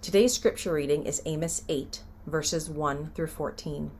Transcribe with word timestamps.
Today's 0.00 0.32
scripture 0.32 0.72
reading 0.72 1.04
is 1.04 1.22
Amos 1.26 1.62
8, 1.68 2.02
verses 2.26 2.70
1 2.70 3.10
through 3.14 3.26
14. 3.26 3.90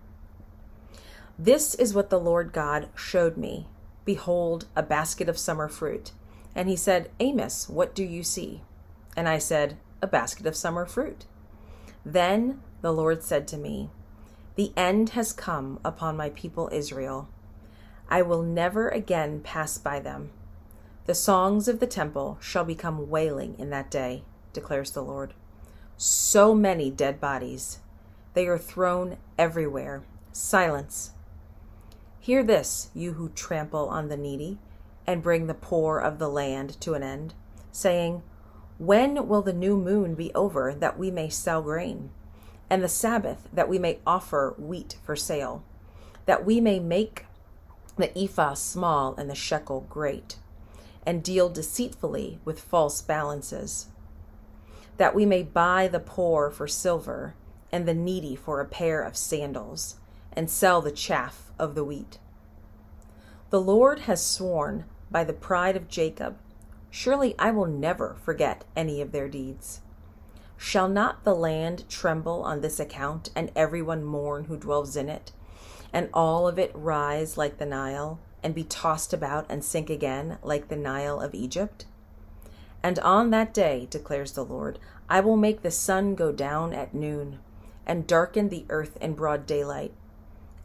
This 1.39 1.75
is 1.75 1.93
what 1.93 2.09
the 2.09 2.21
Lord 2.21 2.53
God 2.53 2.89
showed 2.95 3.37
me. 3.37 3.67
Behold, 4.05 4.67
a 4.77 4.83
basket 4.83 5.29
of 5.29 5.39
summer 5.39 5.69
fruit. 5.69 6.13
And 6.55 6.69
he 6.69 6.77
said, 6.77 7.11
Amos, 7.21 7.69
what 7.69 7.95
do 7.95 8.05
you 8.05 8.23
see? 8.23 8.63
And 9.17 9.29
I 9.29 9.39
said, 9.39 9.77
A 10.01 10.07
basket 10.07 10.47
of 10.47 10.57
summer 10.57 10.87
fruit. 10.87 11.27
Then 12.05 12.63
the 12.81 12.93
Lord 12.93 13.23
said 13.23 13.47
to 13.49 13.57
me, 13.57 13.91
The 14.55 14.73
end 14.77 15.11
has 15.11 15.33
come 15.33 15.81
upon 15.85 16.17
my 16.17 16.31
people 16.31 16.69
Israel. 16.73 17.29
I 18.09 18.23
will 18.23 18.43
never 18.43 18.89
again 18.89 19.41
pass 19.41 19.79
by 19.79 20.01
them. 20.01 20.31
The 21.07 21.15
songs 21.15 21.69
of 21.69 21.81
the 21.81 21.87
temple 21.87 22.39
shall 22.41 22.65
become 22.65 23.11
wailing 23.11 23.57
in 23.59 23.71
that 23.71 23.91
day, 23.91 24.23
declares 24.53 24.93
the 24.93 25.03
Lord. 25.03 25.35
So 26.01 26.55
many 26.55 26.93
dead 26.93 27.21
bodies. 27.21 27.81
They 28.35 28.47
are 28.47 28.57
thrown 28.57 29.17
everywhere. 29.37 30.05
Silence 30.31 31.11
Hear 32.21 32.45
this, 32.45 32.91
you 32.95 33.15
who 33.15 33.31
trample 33.31 33.89
on 33.89 34.09
the 34.09 34.17
needy, 34.17 34.59
and 35.09 35.25
bring 35.25 35.49
the 35.49 35.55
poor 35.55 35.99
of 35.99 36.21
the 36.21 36.29
land 36.29 36.81
to 36.83 36.95
an 36.95 37.03
end, 37.03 37.35
saying, 37.73 38.23
When 38.79 39.27
will 39.27 39.43
the 39.43 39.53
new 39.53 39.77
moon 39.77 40.15
be 40.15 40.33
over, 40.35 40.73
that 40.73 40.97
we 40.97 41.11
may 41.11 41.31
sell 41.31 41.63
grain, 41.63 42.11
and 42.71 42.81
the 42.81 42.89
Sabbath, 42.89 43.49
that 43.53 43.69
we 43.69 43.81
may 43.81 43.99
offer 44.07 44.55
wheat 44.57 44.99
for 45.03 45.17
sale, 45.17 45.65
that 46.27 46.45
we 46.45 46.61
may 46.61 46.79
make 46.79 47.27
the 47.97 48.17
ephah 48.17 48.55
small 48.55 49.17
and 49.17 49.29
the 49.29 49.35
shekel 49.35 49.85
great, 49.91 50.37
and 51.05 51.25
deal 51.25 51.49
deceitfully 51.49 52.39
with 52.45 52.61
false 52.61 53.03
balances, 53.03 53.87
that 54.99 55.15
we 55.15 55.25
may 55.25 55.43
buy 55.43 55.89
the 55.89 56.01
poor 56.01 56.51
for 56.51 56.69
silver, 56.69 57.35
and 57.73 57.89
the 57.89 57.95
needy 57.95 58.37
for 58.37 58.61
a 58.61 58.67
pair 58.67 59.03
of 59.03 59.17
sandals, 59.17 59.97
and 60.33 60.51
sell 60.51 60.81
the 60.81 60.93
chaff 60.93 61.51
of 61.59 61.75
the 61.75 61.85
wheat. 61.85 62.19
The 63.51 63.61
Lord 63.61 64.01
has 64.01 64.25
sworn 64.25 64.85
by 65.11 65.25
the 65.25 65.33
pride 65.33 65.77
of 65.77 65.89
Jacob, 65.89 66.37
Surely 66.91 67.35
I 67.39 67.51
will 67.51 67.67
never 67.67 68.17
forget 68.25 68.65
any 68.75 69.01
of 69.01 69.13
their 69.13 69.29
deeds. 69.29 69.81
Shall 70.57 70.89
not 70.89 71.25
the 71.25 71.35
land 71.35 71.89
tremble 71.89 72.43
on 72.43 72.61
this 72.61 72.81
account, 72.81 73.31
and 73.35 73.53
everyone 73.55 74.05
mourn 74.05 74.45
who 74.45 74.57
dwells 74.57 74.97
in 74.97 75.09
it, 75.09 75.33
and 75.93 76.09
all 76.13 76.49
of 76.49 76.59
it 76.59 76.73
rise 76.75 77.37
like 77.37 77.59
the 77.59 77.67
Nile, 77.67 78.19
and 78.43 78.55
be 78.55 78.65
tossed 78.65 79.13
about 79.13 79.47
and 79.49 79.65
sink 79.65 79.91
again 79.91 80.39
like 80.43 80.69
the 80.69 80.77
Nile 80.77 81.21
of 81.21 81.35
Egypt? 81.35 81.85
And 82.83 82.99
on 83.01 83.31
that 83.31 83.53
day, 83.53 83.87
declares 83.91 84.33
the 84.33 84.45
Lord, 84.45 84.79
I 85.09 85.21
will 85.21 85.37
make 85.37 85.63
the 85.63 85.71
sun 85.71 86.15
go 86.15 86.33
down 86.33 86.73
at 86.73 86.95
noon, 86.95 87.41
and 87.87 88.07
darken 88.07 88.49
the 88.49 88.67
earth 88.69 88.97
in 89.01 89.15
broad 89.15 89.47
daylight 89.47 89.93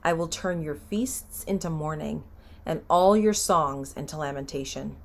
I 0.03 0.13
will 0.13 0.27
turn 0.27 0.61
your 0.61 0.75
feasts 0.75 1.43
into 1.45 1.69
mourning, 1.69 2.23
and 2.65 2.81
all 2.89 3.15
your 3.15 3.33
songs 3.33 3.93
into 3.93 4.17
lamentation. 4.17 4.97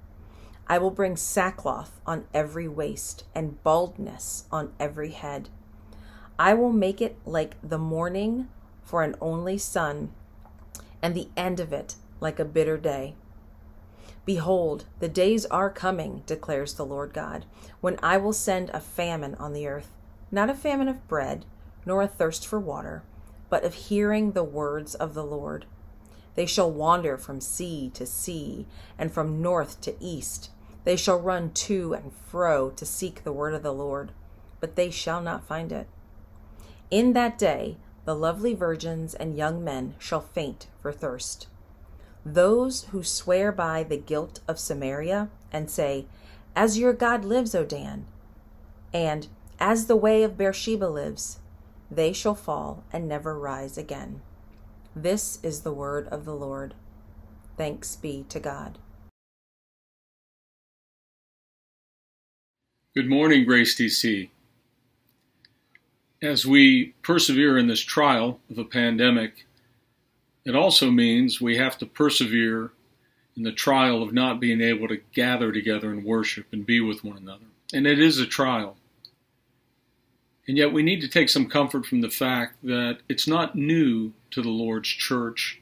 I 0.67 0.79
will 0.79 0.91
bring 0.91 1.17
sackcloth 1.17 2.01
on 2.05 2.27
every 2.35 2.67
waist, 2.67 3.25
and 3.35 3.63
baldness 3.63 4.45
on 4.51 4.73
every 4.81 5.11
head. 5.11 5.49
I 6.39 6.55
will 6.55 6.73
make 6.73 7.01
it 7.01 7.17
like 7.25 7.57
the 7.63 7.79
mourning 7.79 8.49
for 8.83 9.03
an 9.03 9.15
only 9.21 9.57
son, 9.57 10.11
and 11.01 11.15
the 11.15 11.29
end 11.37 11.61
of 11.61 11.73
it 11.73 11.95
like 12.21 12.41
a 12.41 12.45
bitter 12.45 12.77
day. 12.77 13.15
Behold, 14.29 14.85
the 15.01 15.09
days 15.09 15.47
are 15.47 15.71
coming, 15.71 16.23
declares 16.27 16.75
the 16.75 16.85
Lord 16.85 17.15
God, 17.15 17.47
when 17.81 17.99
I 18.03 18.19
will 18.19 18.35
send 18.35 18.69
a 18.69 18.79
famine 18.79 19.35
on 19.37 19.55
the 19.55 19.67
earth, 19.67 19.89
not 20.31 20.51
a 20.51 20.55
famine 20.55 20.87
of 20.87 21.09
bread, 21.09 21.47
nor 21.87 22.03
a 22.03 22.07
thirst 22.07 22.47
for 22.47 22.61
water 22.61 23.05
but 23.49 23.65
of 23.65 23.73
hearing 23.73 24.33
the 24.33 24.45
words 24.45 24.95
of 24.95 25.15
the 25.15 25.25
Lord. 25.25 25.65
They 26.35 26.45
shall 26.45 26.71
wander 26.71 27.17
from 27.17 27.41
sea 27.41 27.91
to 27.95 28.05
sea, 28.05 28.67
and 28.99 29.11
from 29.11 29.41
north 29.41 29.81
to 29.81 29.97
east. 29.99 30.51
They 30.85 30.97
shall 30.97 31.19
run 31.19 31.53
to 31.53 31.95
and 31.95 32.13
fro 32.13 32.69
to 32.73 32.85
seek 32.85 33.25
the 33.25 33.33
word 33.33 33.55
of 33.55 33.63
the 33.63 33.73
Lord, 33.73 34.13
but 34.61 34.77
they 34.77 34.91
shall 34.91 35.23
not 35.23 35.47
find 35.47 35.73
it. 35.73 35.89
In 36.91 37.15
that 37.15 37.39
day, 37.39 37.79
the 38.05 38.15
lovely 38.15 38.53
virgins 38.53 39.15
and 39.15 39.39
young 39.39 39.65
men 39.65 39.95
shall 39.99 40.21
faint 40.21 40.67
for 40.83 40.93
thirst. 40.93 41.47
Those 42.25 42.85
who 42.85 43.03
swear 43.03 43.53
by 43.53 43.83
the 43.83 43.97
guilt 43.97 44.41
of 44.47 44.59
Samaria 44.59 45.31
and 45.53 45.71
say, 45.71 46.07
As 46.55 46.79
your 46.79 46.93
God 46.93 47.25
lives, 47.25 47.55
O 47.55 47.65
Dan, 47.65 48.07
and 48.93 49.29
as 49.61 49.87
the 49.87 49.97
way 49.97 50.23
of 50.23 50.37
Beersheba 50.37 50.87
lives, 50.87 51.39
they 51.91 52.13
shall 52.13 52.35
fall 52.35 52.85
and 52.93 53.09
never 53.09 53.39
rise 53.39 53.79
again. 53.79 54.21
This 54.95 55.39
is 55.43 55.63
the 55.63 55.73
word 55.73 56.09
of 56.09 56.25
the 56.25 56.35
Lord. 56.35 56.75
Thanks 57.57 57.97
be 57.97 58.25
to 58.29 58.41
God. 58.41 58.79
Good 62.95 63.09
morning, 63.09 63.45
Grace 63.45 63.77
DC. 63.77 64.29
As 66.21 66.45
we 66.45 66.95
persevere 67.03 67.57
in 67.59 67.69
this 67.69 67.81
trial 67.81 68.41
of 68.51 68.59
a 68.59 68.65
pandemic, 68.65 69.47
it 70.49 70.57
also 70.57 70.91
means 70.91 71.41
we 71.41 71.59
have 71.59 71.77
to 71.79 71.87
persevere 71.87 72.71
in 73.37 73.43
the 73.43 73.53
trial 73.53 74.03
of 74.03 74.15
not 74.15 74.41
being 74.41 74.63
able 74.63 74.89
to 74.89 74.97
gather 75.13 75.53
together 75.53 75.91
and 75.91 76.05
worship 76.05 76.47
and 76.53 76.65
be 76.65 76.81
with 76.81 77.05
one 77.05 77.19
another. 77.19 77.45
And 77.75 77.87
it 77.87 78.01
is 78.01 78.19
a 78.19 78.27
trial. 78.27 78.77
And 80.47 80.57
yet 80.57 80.73
we 80.73 80.83
need 80.83 81.03
to 81.03 81.09
take 81.09 81.29
some 81.29 81.51
comfort 81.51 81.85
from 81.85 82.01
the 82.01 82.09
fact 82.09 82.57
that 82.63 83.01
it's 83.11 83.29
not 83.29 83.57
new 83.57 84.15
to 84.31 84.41
the 84.41 84.49
Lord's 84.49 84.89
church. 84.89 85.61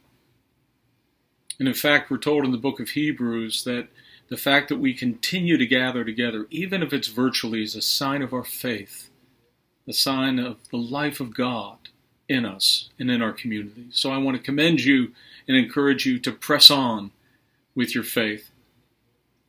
And 1.58 1.66
in 1.66 1.74
fact, 1.74 2.08
we're 2.08 2.18
told 2.18 2.44
in 2.44 2.53
the 2.53 2.56
book 2.56 2.78
of 2.78 2.91
Hebrews 2.91 3.64
that 3.64 3.88
the 4.28 4.36
fact 4.36 4.68
that 4.68 4.78
we 4.78 4.94
continue 4.94 5.56
to 5.58 5.66
gather 5.66 6.04
together, 6.04 6.47
even 6.50 6.82
if 6.82 6.92
it's 6.92 7.08
virtually, 7.08 7.62
is 7.62 7.74
a 7.74 7.82
sign 7.82 8.22
of 8.22 8.32
our 8.32 8.44
faith, 8.44 9.10
a 9.88 9.92
sign 9.92 10.38
of 10.38 10.58
the 10.70 10.76
life 10.76 11.18
of 11.18 11.34
God 11.34 11.88
in 12.28 12.44
us 12.44 12.88
and 12.98 13.10
in 13.10 13.22
our 13.22 13.32
community. 13.32 13.87
So 13.91 14.10
I 14.10 14.19
want 14.19 14.37
to 14.37 14.42
commend 14.42 14.84
you 14.84 15.12
and 15.47 15.56
encourage 15.56 16.06
you 16.06 16.19
to 16.20 16.32
press 16.32 16.70
on 16.70 17.10
with 17.75 17.94
your 17.94 18.04
faith. 18.04 18.50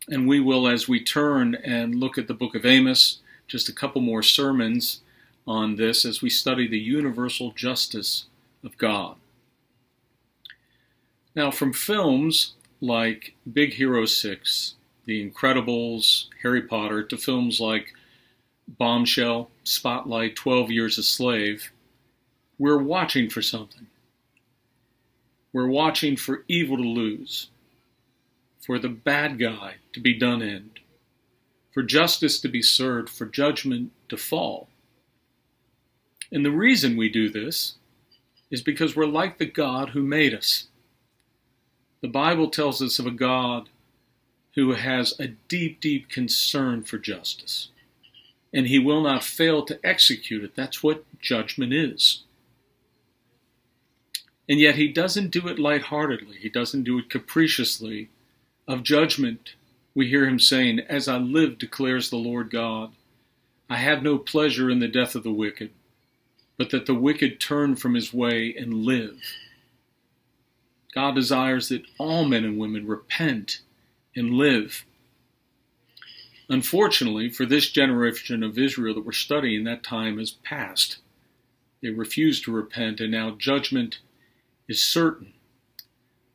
And 0.09 0.27
we 0.27 0.39
will, 0.39 0.67
as 0.67 0.87
we 0.87 1.03
turn 1.03 1.55
and 1.55 1.95
look 1.95 2.17
at 2.17 2.27
the 2.27 2.33
book 2.33 2.55
of 2.55 2.66
Amos, 2.66 3.19
just 3.47 3.69
a 3.69 3.73
couple 3.73 4.01
more 4.01 4.23
sermons 4.23 5.01
on 5.45 5.75
this 5.75 6.05
as 6.05 6.21
we 6.21 6.29
study 6.29 6.67
the 6.67 6.79
universal 6.79 7.51
justice 7.51 8.25
of 8.63 8.77
God. 8.77 9.16
Now, 11.35 11.51
from 11.51 11.73
films 11.73 12.53
like 12.81 13.35
Big 13.51 13.73
Hero 13.73 14.05
6, 14.05 14.75
The 15.05 15.29
Incredibles, 15.29 16.25
Harry 16.41 16.61
Potter, 16.61 17.03
to 17.03 17.17
films 17.17 17.59
like 17.59 17.93
Bombshell, 18.67 19.49
Spotlight, 19.63 20.35
12 20.35 20.71
Years 20.71 20.97
a 20.97 21.03
Slave, 21.03 21.71
we're 22.59 22.81
watching 22.81 23.29
for 23.29 23.41
something. 23.41 23.88
We're 25.53 25.68
watching 25.68 26.18
for 26.18 26.44
evil 26.47 26.78
to 26.78 26.84
lose, 26.84 27.50
for 28.59 28.79
the 28.79 28.90
bad 28.90 29.40
guy 29.40 29.75
to 29.94 30.00
be 30.00 30.18
done 30.18 30.41
in, 30.41 30.72
for 31.73 31.84
justice 31.84 32.40
to 32.41 32.47
be 32.47 32.62
served, 32.62 33.09
for 33.09 33.25
judgment 33.25 33.91
to 34.09 34.17
fall. 34.17 34.67
And 36.31 36.44
the 36.44 36.51
reason 36.51 36.97
we 36.97 37.09
do 37.09 37.29
this 37.29 37.75
is 38.51 38.62
because 38.62 38.96
we're 38.96 39.06
like 39.06 39.38
the 39.38 39.46
God 39.46 39.90
who 39.90 40.01
made 40.01 40.34
us. 40.34 40.67
The 42.01 42.07
Bible 42.07 42.50
tells 42.50 42.81
us 42.81 43.00
of 43.00 43.06
a 43.06 43.12
God 43.12 43.69
who 44.56 44.73
has 44.73 45.19
a 45.19 45.28
deep, 45.28 45.79
deep 45.79 46.09
concern 46.09 46.84
for 46.84 46.97
justice. 46.97 47.69
And 48.53 48.67
he 48.67 48.79
will 48.79 49.01
not 49.01 49.23
fail 49.23 49.63
to 49.66 49.79
execute 49.84 50.43
it. 50.43 50.55
That's 50.55 50.81
what 50.81 51.05
judgment 51.20 51.73
is. 51.73 52.23
And 54.49 54.59
yet 54.59 54.76
he 54.76 54.88
doesn't 54.88 55.32
do 55.32 55.47
it 55.47 55.59
lightheartedly, 55.59 56.38
he 56.38 56.49
doesn't 56.49 56.84
do 56.84 56.99
it 56.99 57.09
capriciously. 57.09 58.09
Of 58.67 58.84
judgment, 58.84 59.53
we 59.96 60.09
hear 60.09 60.28
him 60.28 60.40
saying, 60.40 60.82
As 60.82 61.08
I 61.08 61.17
live, 61.17 61.58
declares 61.58 62.09
the 62.09 62.17
Lord 62.17 62.52
God, 62.52 62.91
I 63.70 63.78
have 63.78 64.03
no 64.03 64.17
pleasure 64.17 64.70
in 64.70 64.79
the 64.79 64.90
death 64.90 65.16
of 65.16 65.23
the 65.23 65.32
wicked 65.32 65.72
but 66.58 66.72
that 66.72 66.88
the 66.88 66.96
wicked 66.96 67.40
turn 67.40 67.76
from 67.76 67.94
his 67.94 68.14
way 68.14 68.53
and 68.58 68.73
live. 68.84 69.22
God 70.93 71.14
desires 71.14 71.70
that 71.70 71.85
all 72.00 72.26
men 72.26 72.43
and 72.43 72.58
women 72.58 72.88
repent 72.88 73.61
and 74.16 74.34
live. 74.34 74.84
Unfortunately, 76.50 77.29
for 77.29 77.46
this 77.46 77.70
generation 77.70 78.41
of 78.41 78.58
Israel 78.58 78.96
that 78.96 79.05
we're 79.05 79.11
studying, 79.11 79.64
that 79.66 79.84
time 79.84 80.17
has 80.17 80.32
passed. 80.32 80.97
They 81.82 81.90
refuse 81.90 82.41
to 82.41 82.52
repent, 82.52 83.00
and 83.00 83.11
now 83.11 83.32
judgment 83.32 84.00
is 84.67 84.81
certain. 84.81 85.34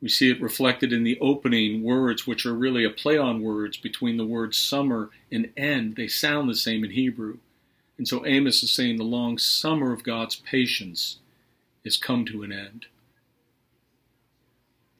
We 0.01 0.09
see 0.09 0.29
it 0.29 0.41
reflected 0.41 0.91
in 0.91 1.03
the 1.03 1.17
opening 1.19 1.81
words, 1.81 2.27
which 2.27 2.45
are 2.45 2.53
really 2.53 2.83
a 2.83 2.89
play 2.89 3.17
on 3.17 3.41
words 3.41 3.77
between 3.77 4.17
the 4.17 4.25
words 4.25 4.57
summer 4.57 5.09
and 5.31 5.49
end. 5.55 5.95
They 5.95 6.09
sound 6.09 6.49
the 6.49 6.55
same 6.55 6.83
in 6.83 6.91
Hebrew. 6.91 7.37
And 7.97 8.07
so 8.07 8.25
Amos 8.25 8.63
is 8.63 8.71
saying 8.71 8.97
the 8.97 9.03
long 9.03 9.37
summer 9.37 9.93
of 9.93 10.03
God's 10.03 10.35
patience 10.35 11.19
has 11.85 11.95
come 11.95 12.25
to 12.25 12.43
an 12.43 12.51
end. 12.51 12.87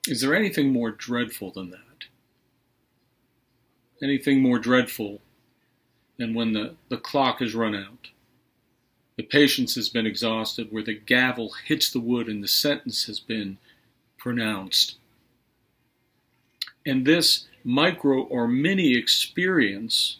Is 0.07 0.21
there 0.21 0.35
anything 0.35 0.71
more 0.71 0.91
dreadful 0.91 1.51
than 1.51 1.71
that? 1.71 1.79
Anything 4.01 4.41
more 4.41 4.59
dreadful 4.59 5.21
than 6.17 6.33
when 6.33 6.53
the, 6.53 6.75
the 6.89 6.97
clock 6.97 7.39
has 7.39 7.55
run 7.55 7.73
out? 7.75 8.09
The 9.15 9.23
patience 9.23 9.75
has 9.75 9.89
been 9.89 10.07
exhausted, 10.07 10.71
where 10.71 10.83
the 10.83 10.95
gavel 10.95 11.53
hits 11.65 11.89
the 11.89 11.99
wood 11.99 12.27
and 12.27 12.43
the 12.43 12.47
sentence 12.47 13.05
has 13.05 13.19
been 13.19 13.57
pronounced. 14.17 14.97
And 16.85 17.05
this 17.05 17.47
micro 17.63 18.23
or 18.23 18.47
mini 18.47 18.97
experience 18.97 20.17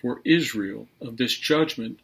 for 0.00 0.20
Israel 0.24 0.88
of 1.00 1.16
this 1.16 1.34
judgment 1.36 2.00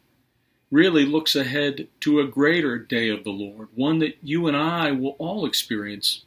really 0.71 1.05
looks 1.05 1.35
ahead 1.35 1.87
to 1.99 2.19
a 2.19 2.27
greater 2.27 2.79
day 2.79 3.09
of 3.09 3.23
the 3.23 3.31
Lord, 3.31 3.67
one 3.75 3.99
that 3.99 4.17
you 4.23 4.47
and 4.47 4.57
I 4.57 4.91
will 4.91 5.15
all 5.19 5.45
experience 5.45 6.23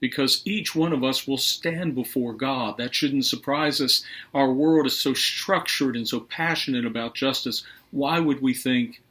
because 0.00 0.42
each 0.46 0.74
one 0.74 0.92
of 0.92 1.04
us 1.04 1.28
will 1.28 1.38
stand 1.38 1.94
before 1.94 2.32
God. 2.32 2.78
That 2.78 2.94
shouldn't 2.94 3.26
surprise 3.26 3.80
us. 3.80 4.02
Our 4.34 4.52
world 4.52 4.86
is 4.86 4.98
so 4.98 5.12
structured 5.12 5.94
and 5.94 6.08
so 6.08 6.20
passionate 6.20 6.86
about 6.86 7.14
justice. 7.14 7.62
Why 7.90 8.18
would 8.18 8.40
we 8.40 8.54
think 8.54 9.02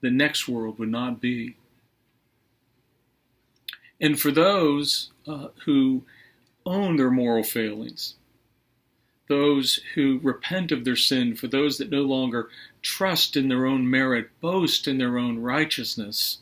the 0.00 0.10
next 0.10 0.48
world 0.48 0.78
would 0.78 0.90
not 0.90 1.20
be? 1.20 1.56
And 4.00 4.20
for 4.20 4.30
those 4.30 5.10
uh, 5.26 5.48
who 5.64 6.02
own 6.66 6.96
their 6.96 7.10
moral 7.10 7.44
failings, 7.44 8.14
those 9.28 9.80
who 9.94 10.20
repent 10.22 10.70
of 10.70 10.84
their 10.84 10.96
sin, 10.96 11.34
for 11.34 11.46
those 11.46 11.78
that 11.78 11.90
no 11.90 12.02
longer 12.02 12.48
trust 12.82 13.36
in 13.36 13.48
their 13.48 13.66
own 13.66 13.88
merit, 13.88 14.28
boast 14.40 14.86
in 14.86 14.98
their 14.98 15.18
own 15.18 15.38
righteousness, 15.38 16.38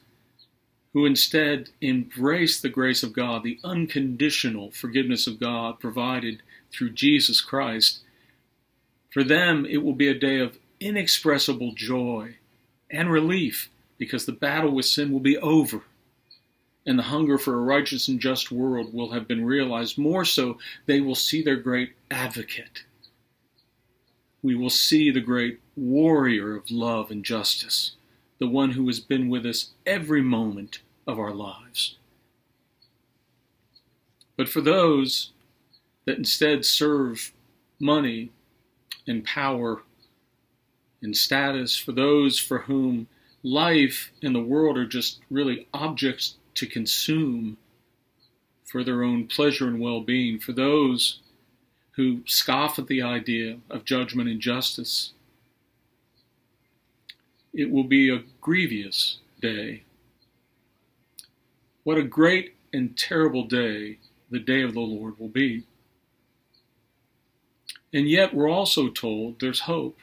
who 0.95 1.05
instead 1.05 1.71
embrace 1.81 2.61
the 2.61 2.69
grace 2.69 3.03
of 3.03 3.13
God, 3.13 3.43
the 3.43 3.59
unconditional 3.65 4.71
forgiveness 4.71 5.27
of 5.27 5.41
God 5.41 5.81
provided 5.81 6.41
through 6.73 6.91
Jesus 6.91 7.41
Christ, 7.41 7.99
for 9.11 9.25
them 9.25 9.67
it 9.67 9.83
will 9.83 9.93
be 9.93 10.09
a 10.09 10.19
day 10.19 10.39
of 10.39 10.57
inexpressible 10.79 11.73
joy 11.75 12.37
and 12.89 13.11
relief 13.11 13.71
because 13.99 14.25
the 14.25 14.33
battle 14.33 14.71
with 14.71 14.87
sin 14.87 15.13
will 15.13 15.21
be 15.21 15.37
over 15.39 15.83
and 16.87 16.99
the 16.99 17.05
hunger 17.05 17.39
for 17.39 17.55
a 17.55 17.63
righteous 17.63 18.07
and 18.07 18.21
just 18.21 18.53
world 18.53 18.95
will 18.95 19.13
have 19.13 19.27
been 19.27 19.45
realized. 19.45 19.99
More 19.99 20.25
so, 20.25 20.59
they 20.87 21.01
will 21.01 21.15
see 21.15 21.43
their 21.43 21.57
great 21.57 21.95
advocate. 22.11 22.85
We 24.43 24.55
will 24.55 24.71
see 24.71 25.11
the 25.11 25.21
great 25.21 25.61
warrior 25.75 26.55
of 26.55 26.71
love 26.71 27.11
and 27.11 27.25
justice, 27.25 27.97
the 28.39 28.47
one 28.47 28.73
who 28.73 28.87
has 28.87 29.01
been 29.01 29.29
with 29.29 29.47
us 29.47 29.71
every 29.87 30.21
moment 30.21 30.81
of 31.07 31.19
our 31.19 31.33
lives. 31.33 31.97
But 34.37 34.49
for 34.49 34.61
those 34.61 35.31
that 36.07 36.19
instead 36.19 36.65
serve 36.65 37.33
money 37.79 38.31
and 39.07 39.25
power 39.25 39.83
and 41.03 41.17
status, 41.17 41.77
for 41.77 41.93
those 41.93 42.39
for 42.39 42.61
whom 42.61 43.07
life 43.43 44.11
and 44.23 44.35
the 44.35 44.43
world 44.43 44.77
are 44.79 44.87
just 44.87 45.21
really 45.31 45.69
objects 45.73 46.37
to 46.55 46.67
consume 46.67 47.59
for 48.65 48.83
their 48.83 49.03
own 49.03 49.27
pleasure 49.27 49.69
and 49.69 49.81
well 49.81 50.01
being, 50.01 50.39
for 50.39 50.53
those 50.53 51.21
who 51.93 52.23
scoff 52.27 52.79
at 52.79 52.89
the 52.89 53.03
idea 53.03 53.59
of 53.71 53.85
judgment 53.85 54.29
and 54.29 54.41
justice. 54.41 55.13
It 57.53 57.71
will 57.71 57.85
be 57.85 58.11
a 58.11 58.25
grievous 58.41 59.19
day. 59.41 59.85
What 61.85 61.99
a 61.99 62.03
great 62.03 62.55
and 62.73 62.97
terrible 62.97 63.45
day 63.45 63.99
the 64.31 64.39
day 64.39 64.63
of 64.63 64.75
the 64.75 64.81
Lord 64.81 65.19
will 65.19 65.29
be. 65.29 65.65
And 67.93 68.09
yet, 68.09 68.35
we're 68.35 68.51
also 68.51 68.89
told 68.89 69.39
there's 69.39 69.61
hope 69.61 69.99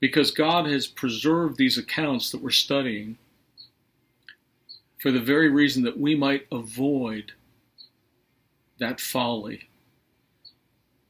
because 0.00 0.30
God 0.30 0.66
has 0.66 0.86
preserved 0.86 1.56
these 1.56 1.78
accounts 1.78 2.30
that 2.30 2.42
we're 2.42 2.50
studying 2.50 3.16
for 5.00 5.10
the 5.10 5.20
very 5.20 5.48
reason 5.48 5.82
that 5.84 5.98
we 5.98 6.14
might 6.14 6.46
avoid 6.50 7.32
that 8.78 9.00
folly, 9.00 9.68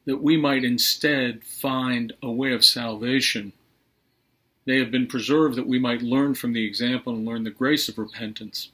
that 0.04 0.22
we 0.22 0.36
might 0.36 0.64
instead 0.64 1.42
find 1.44 2.12
a 2.22 2.30
way 2.30 2.52
of 2.52 2.64
salvation. 2.64 3.52
They 4.66 4.78
have 4.78 4.90
been 4.90 5.06
preserved 5.06 5.56
that 5.56 5.66
we 5.66 5.78
might 5.78 6.02
learn 6.02 6.34
from 6.34 6.52
the 6.52 6.64
example 6.64 7.14
and 7.14 7.26
learn 7.26 7.44
the 7.44 7.50
grace 7.50 7.88
of 7.88 7.98
repentance. 7.98 8.70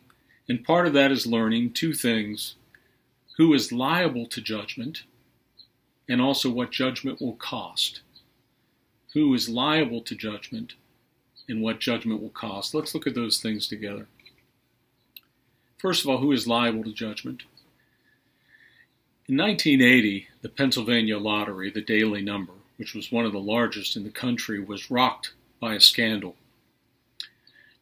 And 0.48 0.64
part 0.64 0.86
of 0.86 0.92
that 0.92 1.10
is 1.10 1.26
learning 1.26 1.72
two 1.72 1.92
things 1.92 2.54
who 3.36 3.52
is 3.52 3.72
liable 3.72 4.26
to 4.26 4.40
judgment, 4.40 5.02
and 6.08 6.20
also 6.20 6.50
what 6.50 6.70
judgment 6.70 7.20
will 7.20 7.34
cost. 7.34 8.00
Who 9.14 9.34
is 9.34 9.48
liable 9.48 10.00
to 10.02 10.14
judgment, 10.14 10.74
and 11.48 11.62
what 11.62 11.80
judgment 11.80 12.22
will 12.22 12.30
cost. 12.30 12.74
Let's 12.74 12.94
look 12.94 13.06
at 13.06 13.14
those 13.14 13.38
things 13.38 13.68
together. 13.68 14.06
First 15.78 16.02
of 16.02 16.10
all, 16.10 16.18
who 16.18 16.32
is 16.32 16.46
liable 16.46 16.84
to 16.84 16.92
judgment? 16.92 17.42
In 19.28 19.36
1980, 19.36 20.28
the 20.42 20.48
Pennsylvania 20.48 21.18
lottery, 21.18 21.70
the 21.70 21.80
daily 21.80 22.22
number, 22.22 22.52
which 22.76 22.94
was 22.94 23.12
one 23.12 23.24
of 23.24 23.32
the 23.32 23.38
largest 23.38 23.96
in 23.96 24.04
the 24.04 24.10
country, 24.10 24.60
was 24.60 24.90
rocked 24.90 25.32
by 25.60 25.74
a 25.74 25.80
scandal. 25.80 26.36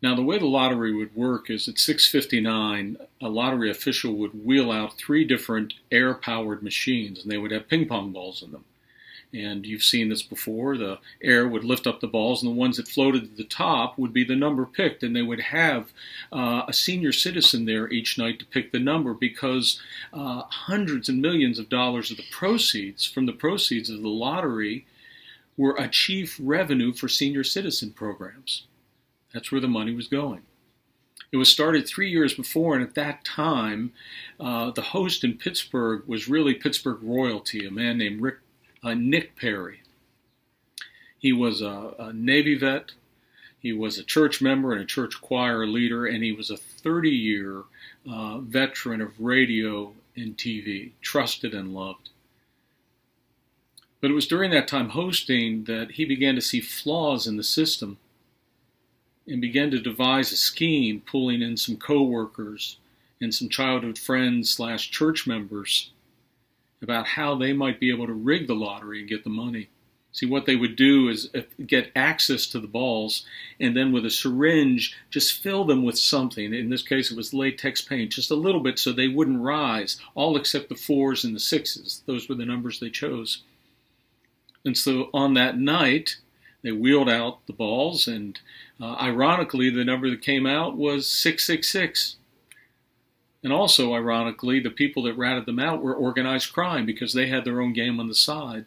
Now, 0.04 0.14
the 0.14 0.22
way 0.22 0.36
the 0.36 0.44
lottery 0.44 0.92
would 0.92 1.16
work 1.16 1.48
is 1.48 1.66
at 1.66 1.78
6:59, 1.78 2.98
a 3.22 3.28
lottery 3.30 3.70
official 3.70 4.12
would 4.16 4.44
wheel 4.44 4.70
out 4.70 4.98
three 4.98 5.24
different 5.24 5.72
air-powered 5.90 6.62
machines, 6.62 7.22
and 7.22 7.32
they 7.32 7.38
would 7.38 7.52
have 7.52 7.68
ping 7.68 7.86
pong 7.86 8.12
balls 8.12 8.42
in 8.42 8.52
them. 8.52 8.66
And 9.32 9.64
you've 9.64 9.82
seen 9.82 10.10
this 10.10 10.20
before. 10.20 10.76
The 10.76 10.98
air 11.22 11.48
would 11.48 11.64
lift 11.64 11.86
up 11.86 12.00
the 12.00 12.06
balls, 12.06 12.42
and 12.42 12.52
the 12.52 12.54
ones 12.54 12.76
that 12.76 12.86
floated 12.86 13.30
to 13.30 13.34
the 13.34 13.48
top 13.48 13.96
would 13.96 14.12
be 14.12 14.24
the 14.24 14.36
number 14.36 14.66
picked. 14.66 15.02
And 15.02 15.16
they 15.16 15.22
would 15.22 15.40
have 15.40 15.90
uh, 16.30 16.64
a 16.68 16.74
senior 16.74 17.10
citizen 17.10 17.64
there 17.64 17.90
each 17.90 18.18
night 18.18 18.38
to 18.40 18.44
pick 18.44 18.72
the 18.72 18.78
number 18.78 19.14
because 19.14 19.80
uh, 20.12 20.42
hundreds 20.66 21.08
and 21.08 21.22
millions 21.22 21.58
of 21.58 21.70
dollars 21.70 22.10
of 22.10 22.18
the 22.18 22.30
proceeds 22.30 23.06
from 23.06 23.24
the 23.24 23.32
proceeds 23.32 23.88
of 23.88 24.02
the 24.02 24.08
lottery 24.10 24.84
were 25.56 25.76
a 25.78 25.88
chief 25.88 26.38
revenue 26.38 26.92
for 26.92 27.08
senior 27.08 27.42
citizen 27.42 27.90
programs. 27.90 28.64
That's 29.34 29.50
where 29.50 29.60
the 29.60 29.68
money 29.68 29.92
was 29.92 30.06
going. 30.06 30.42
It 31.32 31.37
was 31.37 31.49
started 31.49 31.87
three 31.87 32.09
years 32.09 32.32
before, 32.32 32.76
and 32.76 32.87
at 32.87 32.94
that 32.94 33.25
time, 33.25 33.92
uh, 34.38 34.70
the 34.70 34.82
host 34.82 35.25
in 35.25 35.37
Pittsburgh 35.37 36.04
was 36.06 36.28
really 36.28 36.54
Pittsburgh 36.54 37.00
royalty, 37.02 37.66
a 37.66 37.73
man 37.73 37.99
named 37.99 38.23
Rick 38.23 38.37
uh, 38.85 38.94
Nick 38.94 39.35
Perry. 39.35 39.80
He 41.18 41.32
was 41.32 41.61
a, 41.61 41.94
a 41.99 42.12
Navy 42.12 42.56
vet. 42.56 42.92
He 43.59 43.73
was 43.73 43.99
a 43.99 44.04
church 44.04 44.40
member 44.40 44.73
and 44.73 44.80
a 44.80 44.87
church 44.87 45.20
choir 45.20 45.66
leader, 45.66 46.06
and 46.06 46.23
he 46.23 46.32
was 46.32 46.50
a 46.50 46.56
30 46.56 47.11
year 47.11 47.62
uh, 48.09 48.38
veteran 48.38 49.00
of 49.00 49.18
radio 49.18 49.92
and 50.14 50.37
TV, 50.37 50.92
trusted 51.00 51.52
and 51.54 51.75
loved. 51.75 52.11
But 54.00 54.11
it 54.11 54.14
was 54.14 54.28
during 54.28 54.50
that 54.50 54.68
time 54.68 54.90
hosting 54.90 55.64
that 55.64 55.92
he 55.92 56.04
began 56.04 56.35
to 56.37 56.42
see 56.42 56.61
flaws 56.61 57.26
in 57.26 57.38
the 57.38 57.42
system 57.42 57.97
and 59.26 59.40
began 59.40 59.71
to 59.71 59.81
devise 59.81 60.33
a 60.33 60.37
scheme, 60.37 61.02
pulling 61.07 61.43
in 61.43 61.57
some 61.57 61.76
coworkers 61.76 62.78
and 63.21 63.35
some 63.35 63.49
childhood 63.49 63.99
friends 63.99 64.50
slash 64.50 64.90
church 64.90 65.26
members 65.26 65.90
about 66.83 67.07
how 67.07 67.35
they 67.35 67.52
might 67.52 67.81
be 67.81 67.90
able 67.90 68.07
to 68.07 68.12
rig 68.12 68.47
the 68.47 68.54
lottery 68.54 69.00
and 69.00 69.09
get 69.09 69.25
the 69.25 69.31
money. 69.31 69.71
See, 70.12 70.26
what 70.26 70.47
they 70.47 70.54
would 70.54 70.76
do 70.76 71.09
is 71.09 71.28
uh, 71.35 71.40
get 71.66 71.90
access 71.97 72.47
to 72.49 72.61
the 72.61 72.69
balls 72.69 73.26
and 73.59 73.76
then 73.76 73.90
with 73.90 74.07
a 74.07 74.11
syringe 74.11 74.97
just 75.11 75.43
fill 75.43 75.64
them 75.64 75.85
with 75.85 75.99
something. 75.99 76.54
In 76.54 76.71
this 76.71 76.83
case, 76.83 77.11
it 77.11 77.16
was 77.16 77.35
latex 77.35 77.81
paint, 77.81 78.12
just 78.12 78.31
a 78.31 78.37
little 78.37 78.61
bit 78.61 78.78
so 78.78 78.93
they 78.93 79.09
wouldn't 79.09 79.43
rise, 79.43 79.99
all 80.14 80.37
except 80.37 80.69
the 80.69 80.76
fours 80.76 81.25
and 81.25 81.35
the 81.35 81.40
sixes. 81.40 82.02
Those 82.07 82.28
were 82.28 82.37
the 82.37 82.45
numbers 82.45 82.78
they 82.78 82.90
chose. 82.90 83.43
And 84.64 84.76
so 84.78 85.11
on 85.12 85.35
that 85.35 85.59
night, 85.59 86.19
they 86.62 86.73
wheeled 86.73 87.11
out 87.11 87.47
the 87.47 87.52
balls, 87.52 88.09
and 88.09 88.40
uh, 88.81 88.97
ironically, 89.00 89.71
the 89.71 89.85
number 89.85 90.11
that 90.11 90.23
came 90.23 90.47
out 90.47 90.76
was 90.76 91.07
666. 91.09 92.16
And 93.43 93.52
also, 93.52 93.95
ironically, 93.95 94.59
the 94.59 94.71
people 94.71 95.02
that 95.04 95.19
ratted 95.19 95.47
them 95.47 95.59
out 95.59 95.83
were 95.83 95.95
organized 95.95 96.52
crime 96.52 96.87
because 96.87 97.12
they 97.12 97.28
had 97.28 97.45
their 97.45 97.61
own 97.61 97.73
game 97.73 98.00
on 98.00 98.09
the 98.09 98.14
side. 98.14 98.64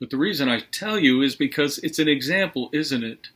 But 0.00 0.10
the 0.10 0.16
reason 0.16 0.48
I 0.48 0.60
tell 0.60 0.98
you 0.98 1.22
is 1.22 1.36
because 1.36 1.78
it's 1.78 1.98
an 1.98 2.08
example, 2.08 2.68
isn't 2.72 3.04
it, 3.04 3.28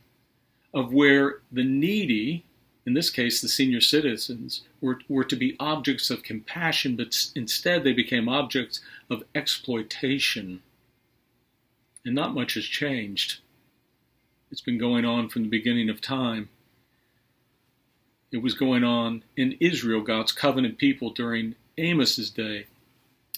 of 0.73 0.93
where 0.93 1.39
the 1.51 1.63
needy, 1.63 2.45
in 2.85 2.93
this 2.93 3.09
case 3.09 3.41
the 3.41 3.47
senior 3.47 3.81
citizens, 3.81 4.63
were, 4.81 4.99
were 5.07 5.23
to 5.23 5.35
be 5.35 5.55
objects 5.59 6.11
of 6.11 6.21
compassion, 6.21 6.95
but 6.95 7.31
instead 7.33 7.83
they 7.83 7.93
became 7.93 8.29
objects 8.29 8.81
of 9.09 9.23
exploitation. 9.33 10.61
And 12.05 12.13
not 12.13 12.35
much 12.35 12.53
has 12.53 12.65
changed. 12.65 13.39
It's 14.51 14.61
been 14.61 14.77
going 14.77 15.05
on 15.05 15.29
from 15.29 15.43
the 15.43 15.49
beginning 15.49 15.89
of 15.89 16.01
time. 16.01 16.49
It 18.31 18.41
was 18.41 18.53
going 18.53 18.83
on 18.83 19.23
in 19.37 19.57
Israel, 19.59 20.01
God's 20.01 20.31
covenant 20.31 20.77
people, 20.77 21.11
during 21.11 21.55
Amos's 21.77 22.29
day. 22.29 22.67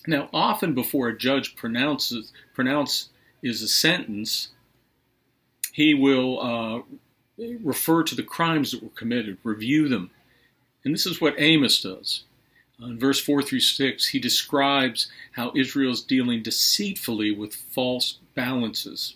Now, 0.08 0.30
often 0.34 0.74
before 0.74 1.08
a 1.10 1.18
judge 1.18 1.56
pronounces 1.56 2.34
pronounces 2.54 3.10
a 3.44 3.68
sentence, 3.68 4.50
he 5.74 5.94
will 5.94 6.42
uh, 6.42 6.82
refer 7.64 8.04
to 8.04 8.16
the 8.16 8.24
crimes 8.24 8.72
that 8.72 8.84
were 8.84 8.90
committed, 8.90 9.38
review 9.44 9.88
them, 9.88 10.12
and 10.84 10.94
this 10.94 11.06
is 11.06 11.22
what 11.22 11.36
Amos 11.38 11.82
does. 11.82 12.24
In 12.80 12.98
verse 12.98 13.20
4 13.20 13.44
through 13.44 13.60
6, 13.60 14.08
he 14.08 14.20
describes 14.20 15.08
how 15.34 15.52
Israel 15.56 15.92
is 15.92 16.02
dealing 16.02 16.42
deceitfully 16.42 17.32
with 17.32 17.54
false 17.54 18.18
balances. 18.34 19.16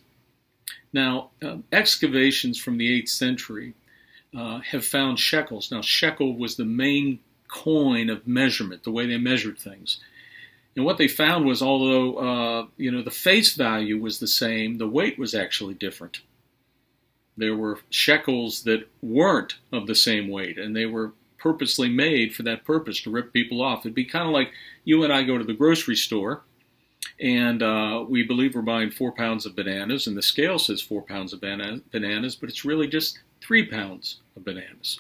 Now, 0.94 1.32
uh, 1.44 1.58
excavations 1.72 2.60
from 2.60 2.78
the 2.78 3.02
8th 3.02 3.10
century 3.10 3.74
uh, 4.36 4.60
have 4.60 4.86
found 4.86 5.20
shekels. 5.20 5.72
Now, 5.72 5.82
shekel 5.82 6.38
was 6.38 6.56
the 6.56 6.66
main 6.66 7.20
coin 7.48 8.10
of 8.10 8.28
measurement, 8.28 8.84
the 8.84 8.92
way 8.92 9.06
they 9.06 9.18
measured 9.18 9.60
things. 9.60 10.00
And 10.76 10.84
what 10.84 10.98
they 10.98 11.08
found 11.08 11.46
was, 11.46 11.62
although 11.62 12.16
uh, 12.18 12.68
you 12.76 12.92
know 12.92 13.02
the 13.02 13.12
face 13.12 13.56
value 13.56 14.00
was 14.00 14.20
the 14.20 14.28
same, 14.28 14.78
the 14.78 14.88
weight 14.88 15.18
was 15.18 15.34
actually 15.34 15.74
different. 15.74 16.20
There 17.38 17.56
were 17.56 17.80
shekels 17.90 18.64
that 18.64 18.90
weren't 19.02 19.56
of 19.72 19.88
the 19.88 19.96
same 19.96 20.30
weight, 20.30 20.58
and 20.58 20.76
they 20.76 20.86
were 20.86 21.14
purposely 21.38 21.90
made 21.90 22.34
for 22.34 22.44
that 22.44 22.66
purpose 22.66 23.02
to 23.02 23.12
rip 23.12 23.32
people 23.32 23.62
off. 23.62 23.82
It'd 23.86 23.94
be 23.94 24.06
kind 24.06 24.28
of 24.28 24.34
like 24.34 24.52
you 24.84 25.04
and 25.04 25.14
I 25.14 25.24
go 25.24 25.38
to 25.38 25.44
the 25.44 25.54
grocery 25.54 25.96
store 25.96 26.42
and 27.20 27.64
uh, 27.64 28.04
we 28.08 28.24
believe 28.24 28.56
we're 28.56 28.62
buying 28.62 28.92
four 28.92 29.12
pounds 29.12 29.46
of 29.46 29.56
bananas, 29.56 30.08
and 30.08 30.18
the 30.18 30.22
scale 30.22 30.60
says 30.60 30.82
four 30.82 31.02
pounds 31.02 31.34
of 31.34 31.42
bana- 31.42 31.82
bananas, 31.92 32.36
but 32.36 32.50
it's 32.50 32.66
really 32.66 32.88
just 32.88 33.20
three 33.42 33.66
pounds 33.66 34.18
of 34.36 34.44
bananas. 34.44 35.00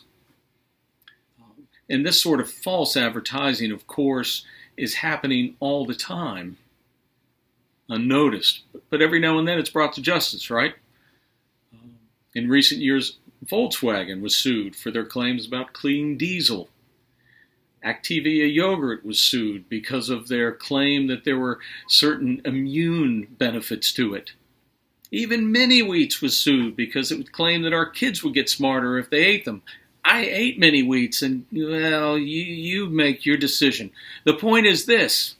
Um, 1.39 1.67
and 1.89 2.05
this 2.05 2.21
sort 2.21 2.39
of 2.39 2.49
false 2.49 2.95
advertising, 2.95 3.71
of 3.71 3.85
course, 3.87 4.45
is 4.77 4.95
happening 4.95 5.55
all 5.59 5.85
the 5.85 5.95
time, 5.95 6.57
unnoticed. 7.89 8.63
But 8.89 9.01
every 9.01 9.19
now 9.19 9.37
and 9.37 9.47
then 9.47 9.59
it's 9.59 9.69
brought 9.69 9.93
to 9.93 10.01
justice, 10.01 10.49
right? 10.49 10.73
Um, 11.73 11.95
in 12.33 12.49
recent 12.49 12.81
years, 12.81 13.17
Volkswagen 13.45 14.21
was 14.21 14.35
sued 14.35 14.75
for 14.75 14.89
their 14.89 15.05
claims 15.05 15.45
about 15.45 15.73
clean 15.73 16.17
diesel. 16.17 16.69
Activia 17.85 18.51
yogurt 18.51 19.05
was 19.05 19.19
sued 19.19 19.69
because 19.69 20.09
of 20.09 20.27
their 20.27 20.51
claim 20.51 21.07
that 21.07 21.23
there 21.23 21.37
were 21.37 21.59
certain 21.87 22.41
immune 22.43 23.27
benefits 23.37 23.93
to 23.93 24.15
it. 24.15 24.33
Even 25.11 25.51
Mini 25.51 25.81
Wheats 25.81 26.21
was 26.21 26.35
sued 26.35 26.75
because 26.75 27.11
it 27.11 27.17
would 27.17 27.31
claim 27.31 27.61
that 27.61 27.73
our 27.73 27.85
kids 27.85 28.23
would 28.23 28.33
get 28.33 28.49
smarter 28.49 28.97
if 28.97 29.09
they 29.09 29.23
ate 29.23 29.45
them. 29.45 29.61
I 30.03 30.25
ate 30.25 30.59
Mini 30.59 30.83
Wheats, 30.83 31.21
and 31.21 31.45
well, 31.51 32.17
you, 32.17 32.41
you 32.41 32.89
make 32.89 33.25
your 33.25 33.37
decision. 33.37 33.91
The 34.23 34.33
point 34.33 34.65
is 34.65 34.85
this 34.85 35.35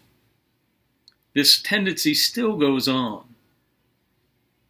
this 1.34 1.62
tendency 1.62 2.14
still 2.14 2.56
goes 2.56 2.88
on. 2.88 3.26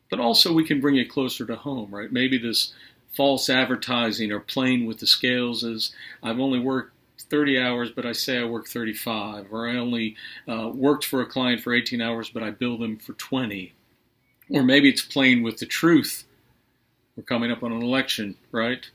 But 0.09 0.19
also, 0.19 0.51
we 0.53 0.65
can 0.65 0.81
bring 0.81 0.97
it 0.97 1.09
closer 1.09 1.45
to 1.45 1.55
home, 1.55 1.93
right? 1.93 2.11
Maybe 2.11 2.37
this 2.37 2.73
false 3.13 3.49
advertising 3.49 4.31
or 4.31 4.39
playing 4.39 4.85
with 4.85 4.99
the 4.99 5.07
scales 5.07 5.63
is 5.63 5.93
I've 6.21 6.39
only 6.39 6.59
worked 6.59 6.94
30 7.29 7.59
hours, 7.59 7.91
but 7.91 8.05
I 8.05 8.11
say 8.11 8.39
I 8.39 8.45
work 8.45 8.67
35, 8.67 9.47
or 9.51 9.67
I 9.67 9.77
only 9.77 10.15
uh, 10.47 10.69
worked 10.73 11.05
for 11.05 11.21
a 11.21 11.25
client 11.25 11.61
for 11.61 11.73
18 11.73 12.01
hours, 12.01 12.29
but 12.29 12.43
I 12.43 12.51
bill 12.51 12.77
them 12.77 12.97
for 12.97 13.13
20. 13.13 13.73
Or 14.49 14.63
maybe 14.63 14.89
it's 14.89 15.01
playing 15.01 15.43
with 15.43 15.57
the 15.57 15.65
truth. 15.65 16.25
We're 17.15 17.23
coming 17.23 17.51
up 17.51 17.63
on 17.63 17.71
an 17.71 17.81
election, 17.81 18.35
right? 18.51 18.85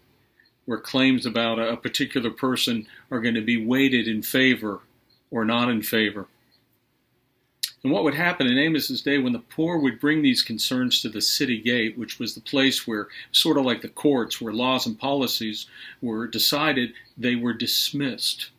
Where 0.67 0.79
claims 0.79 1.27
about 1.27 1.59
a 1.59 1.77
particular 1.77 2.31
person 2.31 2.87
are 3.11 3.21
going 3.21 3.35
to 3.35 3.41
be 3.41 3.65
weighted 3.65 4.07
in 4.07 4.23
favor 4.23 4.81
or 5.31 5.45
not 5.45 5.69
in 5.69 5.83
favor. 5.83 6.27
And 7.83 7.93
what 7.93 8.05
would 8.05 8.15
happen 8.15 8.47
in 8.47 8.59
Amos's 8.59 9.01
day 9.01 9.19
when 9.19 9.33
the 9.33 9.39
poor 9.39 9.79
would 9.79 10.01
bring 10.01 10.21
these 10.21 10.43
concerns 10.43 11.01
to 11.01 11.09
the 11.09 11.23
city 11.23 11.59
gate, 11.59 11.97
which 11.97 12.19
was 12.19 12.35
the 12.35 12.41
place 12.41 12.87
where, 12.87 13.09
sort 13.33 13.57
of 13.57 13.65
like 13.65 13.81
the 13.81 13.89
courts, 13.89 14.41
where 14.41 14.53
laws 14.53 14.87
and 14.87 14.99
policies 14.99 15.67
were 16.03 16.27
decided, 16.27 16.93
they 17.17 17.37
were 17.37 17.55
dismissed. 17.55 18.51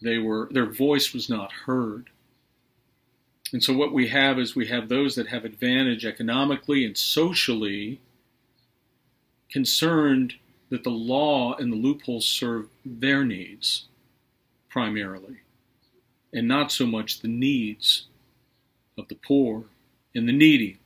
They 0.00 0.18
were, 0.18 0.48
their 0.52 0.66
voice 0.66 1.12
was 1.12 1.28
not 1.28 1.50
heard. 1.52 2.10
And 3.52 3.62
so 3.62 3.74
what 3.74 3.92
we 3.92 4.06
have 4.08 4.38
is 4.38 4.54
we 4.54 4.68
have 4.68 4.88
those 4.88 5.16
that 5.16 5.26
have 5.26 5.44
advantage 5.44 6.06
economically 6.06 6.84
and 6.84 6.96
socially 6.96 8.00
concerned 9.50 10.34
that 10.68 10.84
the 10.84 10.90
law 10.90 11.54
and 11.56 11.72
the 11.72 11.76
loopholes 11.76 12.26
serve 12.26 12.68
their 12.84 13.24
needs 13.24 13.88
primarily 14.68 15.38
and 16.32 16.46
not 16.46 16.72
so 16.72 16.86
much 16.86 17.20
the 17.20 17.28
needs 17.28 18.06
of 18.96 19.08
the 19.08 19.14
poor 19.14 19.64
and 20.14 20.28
the 20.28 20.32
needy. 20.32 20.78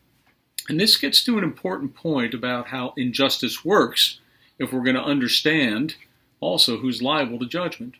And 0.69 0.81
this 0.81 0.97
gets 0.97 1.23
to 1.25 1.37
an 1.37 1.45
important 1.45 1.95
point 1.95 2.33
about 2.33 2.69
how 2.69 2.95
injustice 2.97 3.65
works 3.65 4.21
if 4.59 4.73
we're 4.73 4.85
going 4.85 4.97
to 4.97 5.03
understand 5.03 5.97
also 6.41 6.79
who's 6.79 7.03
liable 7.03 7.39
to 7.39 7.47
judgment. 7.47 7.95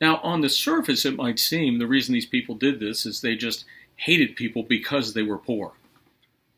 Now, 0.00 0.18
on 0.18 0.42
the 0.42 0.48
surface, 0.48 1.06
it 1.06 1.16
might 1.16 1.38
seem 1.38 1.78
the 1.78 1.86
reason 1.86 2.12
these 2.12 2.26
people 2.26 2.54
did 2.54 2.80
this 2.80 3.06
is 3.06 3.20
they 3.20 3.36
just 3.36 3.64
hated 3.96 4.36
people 4.36 4.62
because 4.62 5.14
they 5.14 5.22
were 5.22 5.38
poor. 5.38 5.72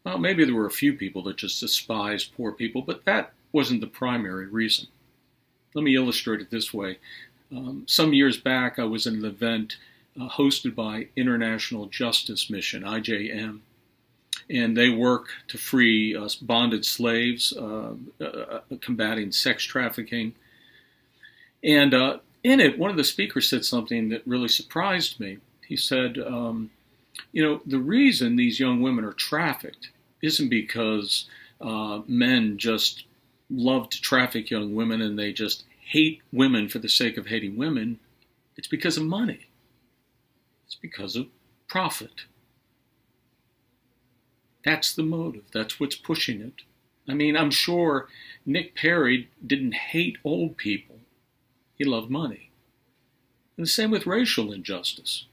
Well, 0.05 0.19
maybe 0.19 0.45
there 0.45 0.55
were 0.55 0.67
a 0.67 0.71
few 0.71 0.93
people 0.93 1.23
that 1.25 1.37
just 1.37 1.61
despised 1.61 2.35
poor 2.37 2.53
people, 2.53 2.83
but 2.83 3.05
that 3.05 3.33
wasn't 3.53 3.81
the 3.81 3.87
primary 3.87 4.47
reason. 4.47 4.89
Let 5.75 5.85
me 5.85 5.95
illustrate 5.95 6.41
it 6.41 6.51
this 6.51 6.75
way. 6.75 6.99
Um, 7.51 7.85
some 7.87 8.13
years 8.13 8.37
back, 8.37 8.79
I 8.79 8.85
was 8.85 9.07
at 9.07 9.15
an 9.15 9.25
event 9.25 9.77
uh, 10.21 10.29
hosted 10.29 10.75
by 10.75 11.09
International 11.17 11.87
Justice 11.87 12.51
Mission, 12.51 12.83
IJM, 12.83 13.61
and 14.51 14.77
they 14.77 14.91
work 14.91 15.29
to 15.49 15.59
free 15.59 16.15
uh, 16.15 16.29
bonded 16.43 16.85
slaves, 16.85 17.55
uh, 17.57 17.95
uh, 18.21 18.25
uh 18.25 18.61
combating 18.81 19.33
sex 19.33 19.65
trafficking. 19.65 20.35
And 21.65 21.95
uh, 21.95 22.19
in 22.45 22.61
it, 22.61 22.79
one 22.79 22.91
of 22.91 22.97
the 22.97 23.05
speakers 23.05 23.49
said 23.49 23.65
something 23.65 24.11
that 24.11 24.27
really 24.27 24.49
surprised 24.49 25.19
me. 25.19 25.39
He 25.67 25.77
said, 25.77 26.19
um, 26.19 26.71
You 27.33 27.43
know, 27.43 27.61
the 27.67 27.79
reason 27.79 28.37
these 28.37 28.61
young 28.61 28.83
women 28.83 29.05
are 29.05 29.13
trafficked 29.13 29.91
isn't 30.23 30.49
because 30.49 31.27
men 32.07 32.59
just 32.59 33.05
love 33.51 33.89
to 33.91 34.01
traffic 34.01 34.51
young 34.51 34.75
women 34.75 35.01
and 35.01 35.19
they 35.19 35.33
just 35.33 35.65
hate 35.89 36.21
women 36.33 36.69
for 36.69 36.79
the 36.79 36.89
sake 36.89 37.17
of 37.17 37.27
hating 37.27 37.57
women, 37.57 37.99
it's 38.57 38.69
because 38.69 38.99
of 38.99 39.05
money. 39.05 39.47
It's 40.67 40.75
because 40.75 41.17
of 41.17 41.29
profit. 41.67 42.27
That's 44.65 44.95
the 44.95 45.03
motive. 45.03 45.45
That's 45.53 45.81
what's 45.81 45.97
pushing 45.97 46.43
it. 46.43 46.63
I 47.09 47.15
mean, 47.15 47.39
I'm 47.39 47.51
sure 47.51 48.09
Nick 48.45 48.75
Perry 48.75 49.31
didn't 49.47 49.73
hate 49.73 50.19
old 50.25 50.59
people, 50.59 50.97
he 51.75 51.85
loved 51.85 52.11
money. 52.11 52.51
And 53.57 53.65
the 53.65 53.71
same 53.71 53.91
with 53.91 54.07
racial 54.07 54.53
injustice. 54.53 55.25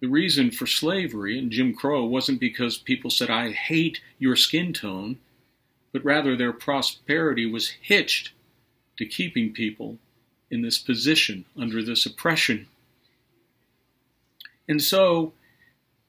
The 0.00 0.06
reason 0.06 0.50
for 0.50 0.66
slavery 0.66 1.38
and 1.38 1.50
Jim 1.50 1.74
Crow 1.74 2.04
wasn't 2.04 2.40
because 2.40 2.78
people 2.78 3.10
said, 3.10 3.28
I 3.28 3.52
hate 3.52 4.00
your 4.18 4.34
skin 4.34 4.72
tone, 4.72 5.18
but 5.92 6.04
rather 6.04 6.36
their 6.36 6.54
prosperity 6.54 7.44
was 7.44 7.74
hitched 7.82 8.32
to 9.00 9.06
keeping 9.06 9.50
people 9.50 9.96
in 10.50 10.60
this 10.60 10.76
position 10.76 11.46
under 11.58 11.82
this 11.82 12.04
oppression. 12.04 12.66
And 14.68 14.82
so 14.82 15.32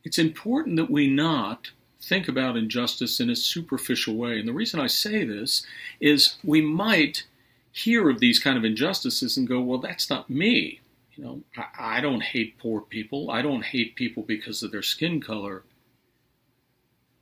it's 0.04 0.20
important 0.20 0.76
that 0.76 0.92
we 0.92 1.08
not 1.08 1.72
think 2.02 2.28
about 2.28 2.58
injustice 2.58 3.22
in 3.22 3.30
a 3.30 3.36
superficial 3.36 4.16
way. 4.16 4.38
And 4.38 4.46
the 4.46 4.54
reason 4.54 4.82
I 4.82 4.88
say 4.88 5.24
this 5.24 5.66
is 6.02 6.36
we 6.44 6.60
might 6.60 7.26
hear 7.72 8.10
of 8.10 8.20
these 8.20 8.40
kind 8.40 8.58
of 8.58 8.66
injustices 8.66 9.38
and 9.38 9.48
go, 9.48 9.62
well, 9.62 9.80
that's 9.80 10.10
not 10.10 10.30
me. 10.30 10.82
You 11.16 11.24
know, 11.24 11.42
I, 11.56 11.98
I 11.98 12.02
don't 12.02 12.24
hate 12.24 12.58
poor 12.58 12.82
people. 12.82 13.32
I 13.32 13.42
don't 13.42 13.64
hate 13.64 13.96
people 13.96 14.24
because 14.24 14.64
of 14.64 14.74
their 14.74 14.82
skin 14.82 15.22
color. 15.22 15.64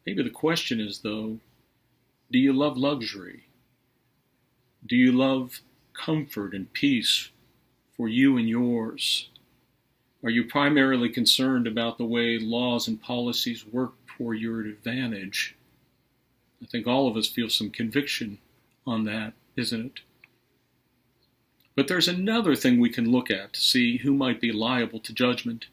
Maybe 0.04 0.24
the 0.24 0.32
question 0.32 0.80
is, 0.80 1.02
though, 1.02 1.38
do 2.32 2.40
you 2.40 2.54
love 2.54 2.76
luxury? 2.76 3.44
Do 4.86 4.96
you 4.96 5.12
love 5.12 5.62
comfort 5.94 6.54
and 6.54 6.72
peace 6.74 7.30
for 7.96 8.08
you 8.08 8.38
and 8.38 8.48
yours? 8.48 9.30
Are 10.24 10.30
you 10.30 10.46
primarily 10.46 11.10
concerned 11.10 11.68
about 11.68 11.98
the 11.98 12.06
way 12.06 12.40
laws 12.40 12.88
and 12.88 13.02
policies 13.02 13.66
work 13.66 13.94
for 14.18 14.34
your 14.34 14.62
advantage? 14.62 15.56
I 16.62 16.66
think 16.66 16.88
all 16.88 17.08
of 17.08 17.16
us 17.16 17.28
feel 17.28 17.50
some 17.50 17.70
conviction 17.70 18.40
on 18.86 19.06
that, 19.06 19.34
isn't 19.56 19.86
it? 19.86 20.00
But 21.76 21.88
there's 21.88 22.10
another 22.10 22.56
thing 22.56 22.80
we 22.80 22.90
can 22.90 23.10
look 23.10 23.32
at 23.32 23.54
to 23.54 23.60
see 23.62 23.98
who 23.98 24.14
might 24.14 24.42
be 24.42 24.52
liable 24.52 25.00
to 25.00 25.14
judgment. 25.14 25.68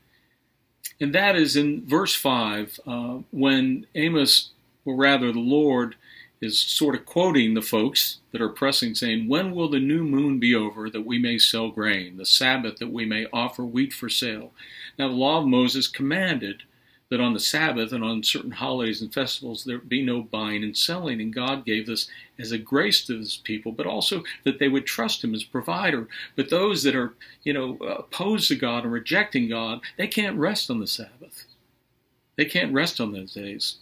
And 1.00 1.12
that 1.12 1.34
is 1.34 1.56
in 1.56 1.84
verse 1.84 2.14
5, 2.14 2.78
uh, 2.86 3.18
when 3.32 3.86
Amos 3.96 4.50
or 4.86 4.94
rather, 4.94 5.32
the 5.32 5.40
Lord 5.40 5.96
is 6.40 6.60
sort 6.60 6.94
of 6.94 7.06
quoting 7.06 7.54
the 7.54 7.62
folks 7.62 8.18
that 8.32 8.42
are 8.42 8.48
pressing, 8.48 8.94
saying, 8.94 9.28
When 9.28 9.54
will 9.54 9.68
the 9.68 9.80
new 9.80 10.04
moon 10.04 10.38
be 10.38 10.54
over 10.54 10.90
that 10.90 11.06
we 11.06 11.18
may 11.18 11.38
sell 11.38 11.70
grain, 11.70 12.16
the 12.16 12.26
Sabbath 12.26 12.78
that 12.78 12.92
we 12.92 13.06
may 13.06 13.26
offer 13.32 13.64
wheat 13.64 13.92
for 13.92 14.08
sale? 14.08 14.52
Now, 14.98 15.08
the 15.08 15.14
law 15.14 15.40
of 15.40 15.46
Moses 15.46 15.88
commanded 15.88 16.62
that 17.08 17.20
on 17.20 17.32
the 17.32 17.40
Sabbath 17.40 17.92
and 17.92 18.02
on 18.02 18.22
certain 18.22 18.50
holidays 18.50 19.00
and 19.00 19.14
festivals 19.14 19.64
there 19.64 19.78
be 19.78 20.02
no 20.02 20.22
buying 20.22 20.64
and 20.64 20.76
selling. 20.76 21.20
And 21.20 21.32
God 21.32 21.64
gave 21.64 21.86
this 21.86 22.08
as 22.38 22.52
a 22.52 22.58
grace 22.58 23.04
to 23.06 23.16
his 23.16 23.36
people, 23.36 23.72
but 23.72 23.86
also 23.86 24.24
that 24.44 24.58
they 24.58 24.68
would 24.68 24.86
trust 24.86 25.22
him 25.22 25.34
as 25.34 25.44
provider. 25.44 26.08
But 26.34 26.50
those 26.50 26.82
that 26.82 26.96
are, 26.96 27.14
you 27.44 27.52
know, 27.52 27.76
opposed 27.76 28.48
to 28.48 28.56
God 28.56 28.84
and 28.84 28.92
rejecting 28.92 29.48
God, 29.48 29.80
they 29.96 30.08
can't 30.08 30.36
rest 30.36 30.70
on 30.70 30.80
the 30.80 30.86
Sabbath. 30.86 31.44
They 32.36 32.44
can't 32.44 32.74
rest 32.74 33.00
on 33.00 33.12
those 33.12 33.34
days. 33.34 33.78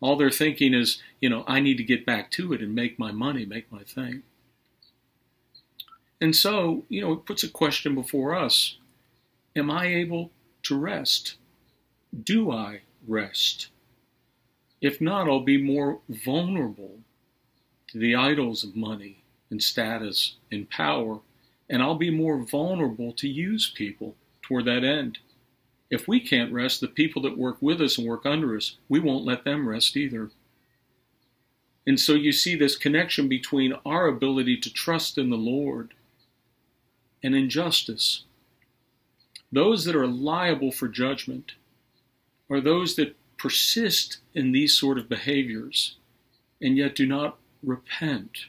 All 0.00 0.16
they're 0.16 0.30
thinking 0.30 0.72
is, 0.72 1.02
you 1.20 1.28
know, 1.28 1.44
I 1.46 1.60
need 1.60 1.76
to 1.76 1.84
get 1.84 2.06
back 2.06 2.30
to 2.32 2.52
it 2.52 2.62
and 2.62 2.74
make 2.74 2.98
my 2.98 3.12
money, 3.12 3.44
make 3.44 3.70
my 3.70 3.82
thing. 3.82 4.22
And 6.20 6.34
so, 6.34 6.84
you 6.88 7.00
know, 7.00 7.12
it 7.12 7.26
puts 7.26 7.42
a 7.42 7.48
question 7.48 7.94
before 7.94 8.34
us 8.34 8.76
Am 9.56 9.70
I 9.70 9.86
able 9.86 10.30
to 10.64 10.78
rest? 10.78 11.36
Do 12.22 12.50
I 12.50 12.82
rest? 13.06 13.68
If 14.80 15.00
not, 15.00 15.28
I'll 15.28 15.40
be 15.40 15.60
more 15.60 16.00
vulnerable 16.08 17.00
to 17.88 17.98
the 17.98 18.14
idols 18.14 18.64
of 18.64 18.76
money 18.76 19.22
and 19.50 19.62
status 19.62 20.36
and 20.50 20.70
power, 20.70 21.20
and 21.68 21.82
I'll 21.82 21.96
be 21.96 22.10
more 22.10 22.38
vulnerable 22.38 23.12
to 23.14 23.28
use 23.28 23.70
people 23.70 24.14
toward 24.42 24.64
that 24.66 24.84
end. 24.84 25.18
If 25.90 26.06
we 26.06 26.20
can't 26.20 26.52
rest, 26.52 26.80
the 26.80 26.88
people 26.88 27.20
that 27.22 27.36
work 27.36 27.56
with 27.60 27.80
us 27.80 27.98
and 27.98 28.06
work 28.06 28.24
under 28.24 28.56
us, 28.56 28.76
we 28.88 29.00
won't 29.00 29.24
let 29.24 29.44
them 29.44 29.68
rest 29.68 29.96
either. 29.96 30.30
And 31.86 31.98
so 31.98 32.12
you 32.12 32.30
see 32.30 32.54
this 32.54 32.76
connection 32.76 33.28
between 33.28 33.74
our 33.84 34.06
ability 34.06 34.58
to 34.58 34.72
trust 34.72 35.18
in 35.18 35.30
the 35.30 35.36
Lord 35.36 35.94
and 37.22 37.34
injustice. 37.34 38.24
Those 39.50 39.84
that 39.84 39.96
are 39.96 40.06
liable 40.06 40.70
for 40.70 40.86
judgment 40.86 41.52
are 42.48 42.60
those 42.60 42.94
that 42.96 43.16
persist 43.36 44.18
in 44.34 44.52
these 44.52 44.76
sort 44.76 44.98
of 44.98 45.08
behaviors 45.08 45.96
and 46.62 46.76
yet 46.76 46.94
do 46.94 47.06
not 47.06 47.38
repent. 47.62 48.46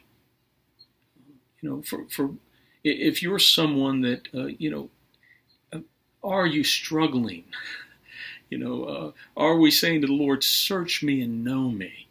You 1.62 1.70
know, 1.70 1.82
for, 1.82 2.06
for 2.10 2.32
if 2.84 3.24
you're 3.24 3.40
someone 3.40 4.02
that, 4.02 4.28
uh, 4.34 4.48
you 4.58 4.70
know, 4.70 4.90
are 6.24 6.46
you 6.46 6.64
struggling? 6.64 7.46
You 8.50 8.58
know, 8.58 8.84
uh, 8.84 9.12
are 9.38 9.58
we 9.58 9.72
saying 9.72 10.02
to 10.02 10.08
the 10.08 10.14
Lord, 10.14 10.44
search 10.44 11.04
me 11.04 11.22
and 11.22 11.44
know 11.44 11.70
me? 11.70 12.08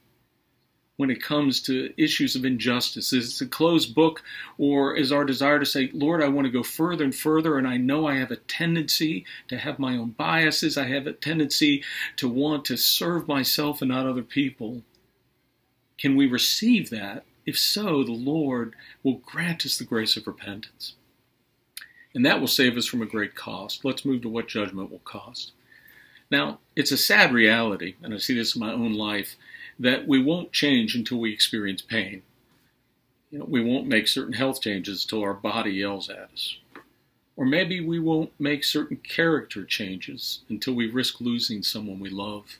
when 1.01 1.11
it 1.11 1.23
comes 1.23 1.63
to 1.63 1.95
issues 1.97 2.37
of 2.37 2.45
injustice? 2.45 3.11
Is 3.15 3.41
it 3.41 3.47
a 3.47 3.49
closed 3.49 3.95
book, 3.95 4.23
or 4.59 4.95
is 4.95 5.11
our 5.11 5.25
desire 5.25 5.59
to 5.59 5.65
say, 5.65 5.89
Lord, 5.95 6.23
I 6.23 6.29
want 6.29 6.45
to 6.45 6.53
go 6.53 6.63
further 6.63 7.05
and 7.05 7.15
further, 7.15 7.57
and 7.57 7.67
I 7.67 7.79
know 7.79 8.07
I 8.07 8.17
have 8.17 8.31
a 8.31 8.37
tendency 8.37 9.25
to 9.49 9.57
have 9.57 9.79
my 9.79 9.97
own 9.97 10.11
biases, 10.11 10.77
I 10.77 10.89
have 10.89 11.07
a 11.07 11.15
tendency 11.15 11.83
to 12.17 12.29
want 12.29 12.67
to 12.67 12.77
serve 12.77 13.27
myself 13.27 13.81
and 13.81 13.91
not 13.91 14.05
other 14.05 14.23
people? 14.23 14.83
Can 15.97 16.17
we 16.17 16.27
receive 16.27 16.91
that? 16.91 17.25
If 17.47 17.59
so, 17.59 18.05
the 18.05 18.13
Lord 18.13 18.75
will 19.03 19.23
grant 19.25 19.65
us 19.65 19.79
the 19.79 19.85
grace 19.85 20.19
of 20.19 20.27
repentance. 20.27 20.97
And 22.15 22.27
that 22.27 22.41
will 22.41 22.49
save 22.49 22.77
us 22.77 22.87
from 22.87 23.03
a 23.03 23.07
great 23.07 23.35
cost. 23.35 23.85
Let's 23.85 24.05
move 24.05 24.23
to 24.23 24.29
what 24.29 24.49
judgment 24.49 24.91
will 24.91 25.01
cost. 25.01 25.53
Now, 26.31 26.59
it's 26.77 26.93
a 26.93 26.97
sad 26.97 27.33
reality, 27.33 27.95
and 28.03 28.15
I 28.15 28.19
see 28.19 28.35
this 28.35 28.55
in 28.55 28.61
my 28.61 28.73
own 28.73 28.95
life, 28.95 29.37
that 29.79 30.07
we 30.07 30.23
won't 30.23 30.53
change 30.53 30.95
until 30.95 31.19
we 31.19 31.33
experience 31.33 31.83
pain. 31.83 32.23
You 33.31 33.41
know, 33.41 33.45
we 33.45 33.63
won't 33.63 33.87
make 33.87 34.09
certain 34.09 34.33
health 34.33 34.61
changes 34.61 35.05
until 35.05 35.23
our 35.23 35.35
body 35.35 35.73
yells 35.73 36.09
at 36.09 36.31
us. 36.33 36.57
Or 37.37 37.47
maybe 37.47 37.81
we 37.81 37.99
won't 37.99 38.33
make 38.39 38.65
certain 38.65 38.99
character 38.99 39.65
changes 39.65 40.41
until 40.49 40.75
we 40.75 40.91
risk 40.91 41.21
losing 41.21 41.63
someone 41.63 42.01
we 42.01 42.11
love. 42.11 42.59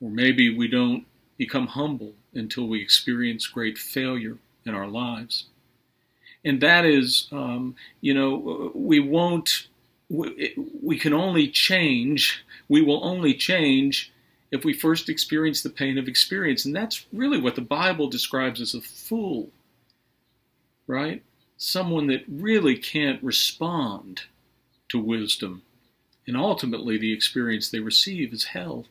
Or 0.00 0.10
maybe 0.10 0.54
we 0.54 0.68
don't 0.68 1.06
become 1.38 1.68
humble 1.68 2.12
until 2.34 2.68
we 2.68 2.82
experience 2.82 3.46
great 3.46 3.78
failure 3.78 4.38
in 4.66 4.74
our 4.74 4.88
lives. 4.88 5.46
And 6.44 6.60
that 6.60 6.84
is, 6.84 7.28
um, 7.32 7.74
you 8.00 8.12
know, 8.12 8.70
we 8.74 9.00
won't, 9.00 9.68
we, 10.10 10.54
we 10.82 10.98
can 10.98 11.14
only 11.14 11.48
change, 11.48 12.44
we 12.68 12.82
will 12.82 13.02
only 13.04 13.34
change 13.34 14.12
if 14.50 14.64
we 14.64 14.72
first 14.72 15.08
experience 15.08 15.62
the 15.62 15.70
pain 15.70 15.98
of 15.98 16.06
experience. 16.06 16.64
And 16.64 16.76
that's 16.76 17.06
really 17.12 17.40
what 17.40 17.54
the 17.54 17.60
Bible 17.60 18.08
describes 18.08 18.60
as 18.60 18.74
a 18.74 18.80
fool, 18.80 19.48
right? 20.86 21.22
Someone 21.56 22.06
that 22.08 22.24
really 22.28 22.76
can't 22.76 23.22
respond 23.22 24.22
to 24.90 24.98
wisdom. 24.98 25.62
And 26.26 26.36
ultimately, 26.36 26.98
the 26.98 27.12
experience 27.12 27.68
they 27.68 27.80
receive 27.80 28.32
is 28.32 28.44
hell. 28.44 28.86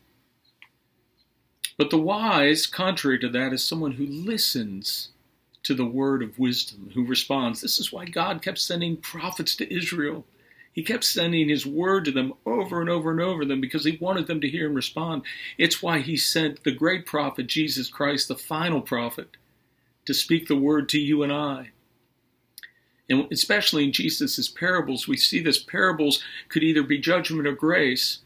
But 1.78 1.89
the 1.89 1.98
wise, 1.98 2.68
contrary 2.68 3.18
to 3.20 3.30
that, 3.30 3.54
is 3.54 3.63
someone 3.63 3.94
who 3.94 4.06
listens 4.06 5.10
to 5.63 5.73
the 5.73 5.86
word 5.86 6.21
of 6.21 6.39
wisdom, 6.39 6.91
who 6.93 7.06
responds. 7.06 7.62
This 7.62 7.80
is 7.80 7.91
why 7.91 8.06
God 8.06 8.41
kept 8.41 8.60
sending 8.60 8.97
prophets 8.97 9.56
to 9.58 9.73
Israel 9.73 10.26
he 10.73 10.82
kept 10.82 11.04
sending 11.04 11.49
his 11.49 11.67
word 11.67 12.04
to 12.06 12.12
them 12.12 12.34
over 12.47 12.82
and 12.82 12.89
over 12.89 13.12
and 13.12 13.21
over 13.21 13.45
them 13.45 13.62
because 13.62 13.86
he 13.86 13.97
wanted 14.02 14.26
them 14.26 14.41
to 14.41 14.49
hear 14.49 14.65
and 14.65 14.76
respond. 14.76 15.21
It's 15.58 15.84
why 15.84 15.99
he 15.99 16.17
sent 16.17 16.63
the 16.63 16.71
great 16.71 17.06
prophet 17.06 17.45
Jesus 17.45 17.88
Christ, 17.88 18.28
the 18.28 18.36
final 18.36 18.82
prophet, 18.82 19.38
to 20.06 20.15
speak 20.15 20.47
the 20.47 20.56
word 20.56 20.89
to 20.89 20.99
you 20.99 21.21
and 21.21 21.32
I. 21.32 21.69
And 23.08 23.32
especially 23.32 23.84
in 23.84 23.91
Jesus' 23.91 24.49
parables, 24.49 25.08
we 25.08 25.15
see 25.15 25.41
this 25.41 25.62
parables 25.62 26.23
could 26.49 26.63
either 26.63 26.82
be 26.82 26.97
judgment 26.97 27.47
or 27.47 27.54
grace. 27.54 28.19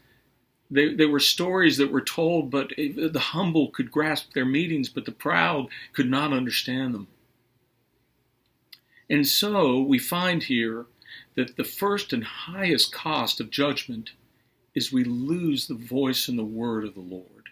They, 0.70 0.94
they 0.94 1.06
were 1.06 1.20
stories 1.20 1.76
that 1.76 1.92
were 1.92 2.00
told, 2.00 2.50
but 2.50 2.72
the 2.76 3.20
humble 3.20 3.68
could 3.68 3.90
grasp 3.90 4.32
their 4.32 4.46
meanings, 4.46 4.88
but 4.88 5.04
the 5.04 5.12
proud 5.12 5.68
could 5.92 6.10
not 6.10 6.32
understand 6.32 6.94
them. 6.94 7.08
And 9.10 9.26
so 9.26 9.80
we 9.80 9.98
find 9.98 10.42
here 10.42 10.86
that 11.34 11.56
the 11.56 11.64
first 11.64 12.12
and 12.12 12.24
highest 12.24 12.92
cost 12.92 13.40
of 13.40 13.50
judgment 13.50 14.10
is 14.74 14.92
we 14.92 15.04
lose 15.04 15.66
the 15.66 15.74
voice 15.74 16.28
and 16.28 16.38
the 16.38 16.44
word 16.44 16.84
of 16.84 16.94
the 16.94 17.00
Lord. 17.00 17.48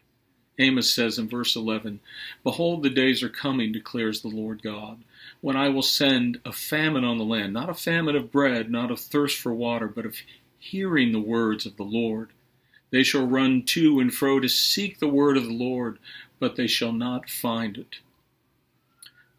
Amos 0.58 0.90
says 0.90 1.18
in 1.18 1.28
verse 1.28 1.54
11, 1.54 2.00
Behold, 2.42 2.82
the 2.82 2.90
days 2.90 3.22
are 3.22 3.28
coming, 3.28 3.72
declares 3.72 4.20
the 4.20 4.28
Lord 4.28 4.62
God, 4.62 5.04
when 5.40 5.56
I 5.56 5.68
will 5.68 5.82
send 5.82 6.40
a 6.44 6.52
famine 6.52 7.04
on 7.04 7.18
the 7.18 7.24
land, 7.24 7.52
not 7.52 7.68
a 7.68 7.74
famine 7.74 8.16
of 8.16 8.32
bread, 8.32 8.70
not 8.70 8.90
of 8.90 8.98
thirst 8.98 9.38
for 9.38 9.52
water, 9.52 9.86
but 9.86 10.06
of 10.06 10.16
hearing 10.58 11.12
the 11.12 11.20
words 11.20 11.66
of 11.66 11.76
the 11.76 11.82
Lord. 11.82 12.30
They 12.90 13.02
shall 13.02 13.26
run 13.26 13.64
to 13.64 14.00
and 14.00 14.12
fro 14.12 14.40
to 14.40 14.48
seek 14.48 14.98
the 14.98 15.08
word 15.08 15.36
of 15.36 15.44
the 15.44 15.52
Lord, 15.52 15.98
but 16.38 16.56
they 16.56 16.66
shall 16.66 16.92
not 16.92 17.28
find 17.28 17.76
it. 17.76 17.96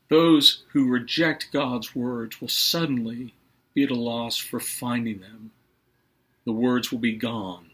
Those 0.09 0.63
who 0.71 0.87
reject 0.87 1.49
God's 1.51 1.95
words 1.95 2.39
will 2.39 2.47
suddenly 2.47 3.33
be 3.73 3.83
at 3.83 3.91
a 3.91 3.95
loss 3.95 4.37
for 4.37 4.59
finding 4.59 5.19
them. 5.19 5.51
The 6.45 6.53
words 6.53 6.91
will 6.91 6.99
be 6.99 7.15
gone. 7.15 7.71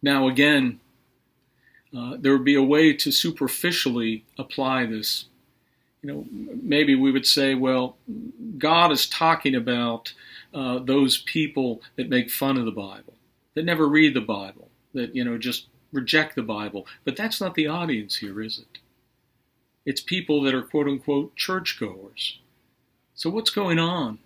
Now, 0.00 0.28
again, 0.28 0.80
uh, 1.96 2.16
there 2.18 2.32
would 2.32 2.44
be 2.44 2.54
a 2.54 2.62
way 2.62 2.92
to 2.94 3.10
superficially 3.10 4.24
apply 4.38 4.86
this. 4.86 5.26
You 6.02 6.12
know, 6.12 6.26
maybe 6.30 6.94
we 6.94 7.12
would 7.12 7.26
say, 7.26 7.54
well, 7.54 7.96
God 8.58 8.90
is 8.90 9.08
talking 9.08 9.54
about 9.54 10.12
uh, 10.54 10.78
those 10.80 11.18
people 11.18 11.82
that 11.96 12.08
make 12.08 12.30
fun 12.30 12.56
of 12.56 12.64
the 12.64 12.72
Bible, 12.72 13.14
that 13.54 13.64
never 13.64 13.88
read 13.88 14.14
the 14.14 14.20
Bible, 14.20 14.68
that, 14.94 15.14
you 15.14 15.24
know, 15.24 15.38
just 15.38 15.66
reject 15.92 16.34
the 16.34 16.42
Bible. 16.42 16.86
But 17.04 17.16
that's 17.16 17.40
not 17.40 17.54
the 17.54 17.68
audience 17.68 18.16
here, 18.16 18.40
is 18.40 18.58
it? 18.58 18.78
It's 19.84 20.00
people 20.00 20.42
that 20.42 20.54
are 20.54 20.62
quote 20.62 20.86
unquote 20.86 21.36
churchgoers. 21.36 22.38
So 23.14 23.30
what's 23.30 23.50
going 23.50 23.78
on? 23.78 24.18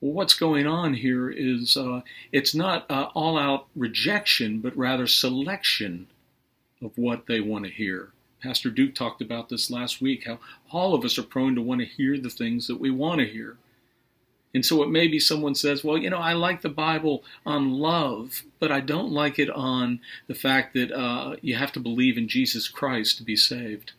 Well, 0.00 0.12
what's 0.12 0.34
going 0.34 0.66
on 0.66 0.94
here 0.94 1.30
is 1.30 1.76
uh, 1.76 2.02
it's 2.32 2.54
not 2.54 2.90
uh, 2.90 3.08
all 3.14 3.38
out 3.38 3.66
rejection, 3.74 4.60
but 4.60 4.76
rather 4.76 5.06
selection 5.06 6.08
of 6.82 6.92
what 6.96 7.26
they 7.26 7.40
want 7.40 7.64
to 7.64 7.70
hear. 7.70 8.10
Pastor 8.42 8.68
Duke 8.68 8.94
talked 8.94 9.22
about 9.22 9.48
this 9.48 9.70
last 9.70 10.02
week 10.02 10.26
how 10.26 10.38
all 10.70 10.94
of 10.94 11.04
us 11.04 11.18
are 11.18 11.22
prone 11.22 11.54
to 11.54 11.62
want 11.62 11.80
to 11.80 11.86
hear 11.86 12.18
the 12.18 12.28
things 12.28 12.66
that 12.66 12.78
we 12.78 12.90
want 12.90 13.20
to 13.20 13.26
hear. 13.26 13.56
And 14.52 14.64
so 14.64 14.82
it 14.82 14.90
may 14.90 15.08
be 15.08 15.18
someone 15.18 15.54
says, 15.54 15.82
well, 15.82 15.98
you 15.98 16.10
know, 16.10 16.18
I 16.18 16.34
like 16.34 16.60
the 16.60 16.68
Bible 16.68 17.24
on 17.46 17.72
love, 17.72 18.42
but 18.60 18.70
I 18.70 18.80
don't 18.80 19.10
like 19.10 19.38
it 19.38 19.50
on 19.50 20.00
the 20.28 20.34
fact 20.34 20.74
that 20.74 20.92
uh, 20.92 21.36
you 21.40 21.56
have 21.56 21.72
to 21.72 21.80
believe 21.80 22.16
in 22.16 22.28
Jesus 22.28 22.68
Christ 22.68 23.16
to 23.16 23.24
be 23.24 23.34
saved. 23.34 23.92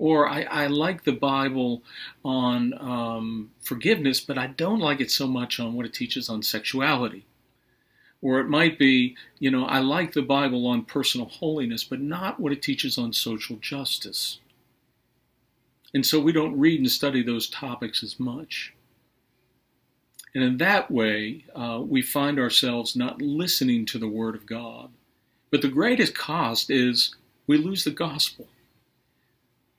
Or 0.00 0.26
I, 0.26 0.44
I 0.44 0.66
like 0.68 1.04
the 1.04 1.12
Bible 1.12 1.82
on 2.24 2.72
um, 2.80 3.50
forgiveness, 3.60 4.18
but 4.18 4.38
I 4.38 4.46
don't 4.46 4.78
like 4.80 4.98
it 4.98 5.10
so 5.10 5.26
much 5.26 5.60
on 5.60 5.74
what 5.74 5.84
it 5.84 5.92
teaches 5.92 6.30
on 6.30 6.42
sexuality. 6.42 7.26
Or 8.22 8.40
it 8.40 8.48
might 8.48 8.78
be, 8.78 9.14
you 9.38 9.50
know, 9.50 9.66
I 9.66 9.80
like 9.80 10.14
the 10.14 10.22
Bible 10.22 10.66
on 10.66 10.86
personal 10.86 11.26
holiness, 11.26 11.84
but 11.84 12.00
not 12.00 12.40
what 12.40 12.50
it 12.50 12.62
teaches 12.62 12.96
on 12.96 13.12
social 13.12 13.56
justice. 13.56 14.38
And 15.92 16.06
so 16.06 16.18
we 16.18 16.32
don't 16.32 16.58
read 16.58 16.80
and 16.80 16.90
study 16.90 17.22
those 17.22 17.46
topics 17.46 18.02
as 18.02 18.18
much. 18.18 18.72
And 20.34 20.42
in 20.42 20.56
that 20.58 20.90
way, 20.90 21.44
uh, 21.54 21.82
we 21.84 22.00
find 22.00 22.38
ourselves 22.38 22.96
not 22.96 23.20
listening 23.20 23.84
to 23.84 23.98
the 23.98 24.08
Word 24.08 24.34
of 24.34 24.46
God. 24.46 24.92
But 25.50 25.60
the 25.60 25.68
greatest 25.68 26.14
cost 26.14 26.70
is 26.70 27.14
we 27.46 27.58
lose 27.58 27.84
the 27.84 27.90
gospel. 27.90 28.48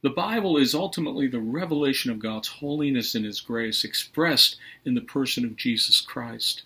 The 0.03 0.09
Bible 0.09 0.57
is 0.57 0.73
ultimately 0.73 1.27
the 1.27 1.39
revelation 1.39 2.11
of 2.11 2.19
God's 2.19 2.47
holiness 2.47 3.13
and 3.13 3.23
His 3.23 3.39
grace 3.39 3.83
expressed 3.83 4.57
in 4.83 4.95
the 4.95 5.01
person 5.01 5.45
of 5.45 5.55
Jesus 5.55 6.01
Christ. 6.01 6.63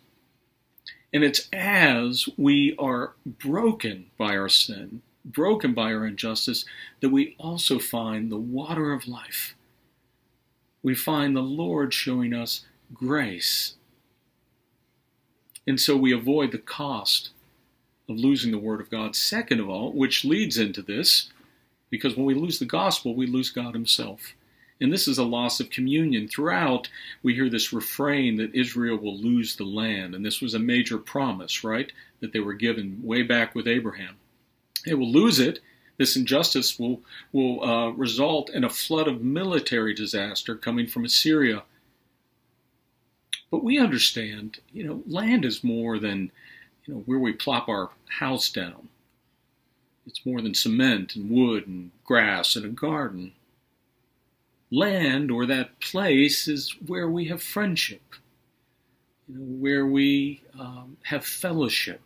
And 1.13 1.23
it's 1.23 1.49
as 1.51 2.29
we 2.37 2.75
are 2.77 3.13
broken 3.25 4.07
by 4.17 4.37
our 4.37 4.49
sin, 4.49 5.01
broken 5.25 5.73
by 5.73 5.93
our 5.93 6.05
injustice, 6.05 6.65
that 7.01 7.09
we 7.09 7.35
also 7.37 7.77
find 7.77 8.31
the 8.31 8.37
water 8.37 8.93
of 8.93 9.07
life. 9.07 9.55
We 10.81 10.95
find 10.95 11.35
the 11.35 11.41
Lord 11.41 11.93
showing 11.93 12.33
us 12.33 12.65
grace. 12.93 13.75
And 15.67 15.79
so 15.79 15.97
we 15.97 16.13
avoid 16.13 16.51
the 16.51 16.57
cost 16.57 17.31
of 18.07 18.17
losing 18.17 18.51
the 18.51 18.59
Word 18.59 18.79
of 18.79 18.89
God. 18.89 19.15
Second 19.15 19.59
of 19.59 19.69
all, 19.69 19.91
which 19.91 20.23
leads 20.23 20.57
into 20.57 20.81
this, 20.81 21.31
because 21.95 22.17
when 22.17 22.25
we 22.25 22.33
lose 22.33 22.59
the 22.59 22.65
gospel, 22.65 23.15
we 23.15 23.25
lose 23.25 23.49
God 23.49 23.73
Himself. 23.73 24.33
And 24.81 24.91
this 24.91 25.07
is 25.07 25.17
a 25.17 25.23
loss 25.23 25.61
of 25.61 25.69
communion. 25.69 26.27
Throughout, 26.27 26.89
we 27.23 27.33
hear 27.33 27.49
this 27.49 27.71
refrain 27.71 28.35
that 28.37 28.53
Israel 28.53 28.97
will 28.97 29.17
lose 29.17 29.55
the 29.55 29.63
land. 29.63 30.13
And 30.13 30.25
this 30.25 30.41
was 30.41 30.53
a 30.53 30.59
major 30.59 30.97
promise, 30.97 31.63
right? 31.63 31.91
That 32.19 32.33
they 32.33 32.41
were 32.41 32.53
given 32.53 32.99
way 33.01 33.21
back 33.23 33.55
with 33.55 33.67
Abraham. 33.67 34.17
They 34.85 34.93
will 34.93 35.09
lose 35.09 35.39
it. 35.39 35.59
This 35.97 36.17
injustice 36.17 36.77
will, 36.77 37.01
will 37.31 37.63
uh, 37.63 37.89
result 37.91 38.49
in 38.49 38.65
a 38.65 38.69
flood 38.69 39.07
of 39.07 39.23
military 39.23 39.93
disaster 39.93 40.55
coming 40.55 40.87
from 40.87 41.05
Assyria. 41.05 41.63
But 43.49 43.63
we 43.63 43.79
understand, 43.79 44.59
you 44.73 44.83
know, 44.83 45.03
land 45.07 45.45
is 45.45 45.63
more 45.63 45.99
than, 45.99 46.31
you 46.83 46.93
know, 46.93 46.99
where 47.05 47.19
we 47.19 47.31
plop 47.31 47.69
our 47.69 47.91
house 48.09 48.49
down. 48.49 48.89
It's 50.05 50.25
more 50.25 50.41
than 50.41 50.53
cement 50.53 51.15
and 51.15 51.29
wood 51.29 51.67
and 51.67 51.91
grass 52.03 52.55
and 52.55 52.65
a 52.65 52.69
garden. 52.69 53.33
Land 54.71 55.31
or 55.31 55.45
that 55.45 55.79
place 55.79 56.47
is 56.47 56.75
where 56.85 57.07
we 57.09 57.25
have 57.25 57.41
friendship, 57.41 58.15
you 59.27 59.35
know, 59.35 59.45
where 59.59 59.85
we 59.85 60.41
um, 60.59 60.97
have 61.03 61.25
fellowship. 61.25 62.01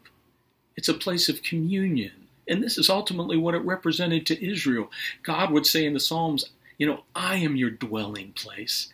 It's 0.75 0.89
a 0.89 0.93
place 0.93 1.29
of 1.29 1.43
communion. 1.43 2.27
And 2.47 2.63
this 2.63 2.77
is 2.77 2.89
ultimately 2.89 3.37
what 3.37 3.53
it 3.53 3.59
represented 3.59 4.25
to 4.27 4.45
Israel. 4.45 4.89
God 5.23 5.51
would 5.51 5.65
say 5.65 5.85
in 5.85 5.93
the 5.93 5.99
Psalms, 5.99 6.49
You 6.77 6.87
know, 6.87 7.03
I 7.15 7.35
am 7.35 7.55
your 7.55 7.69
dwelling 7.69 8.31
place. 8.33 8.91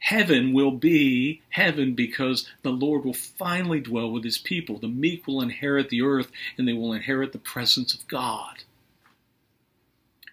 Heaven 0.00 0.52
will 0.52 0.70
be 0.70 1.42
heaven 1.50 1.94
because 1.94 2.48
the 2.62 2.70
Lord 2.70 3.04
will 3.04 3.14
finally 3.14 3.80
dwell 3.80 4.10
with 4.10 4.24
his 4.24 4.38
people. 4.38 4.78
The 4.78 4.88
meek 4.88 5.26
will 5.26 5.40
inherit 5.40 5.88
the 5.88 6.02
earth 6.02 6.30
and 6.56 6.66
they 6.66 6.72
will 6.72 6.92
inherit 6.92 7.32
the 7.32 7.38
presence 7.38 7.94
of 7.94 8.06
God. 8.06 8.64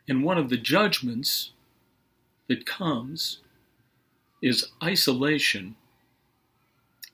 And 0.07 0.23
one 0.23 0.37
of 0.37 0.49
the 0.49 0.57
judgments 0.57 1.51
that 2.47 2.65
comes 2.65 3.39
is 4.41 4.69
isolation 4.83 5.75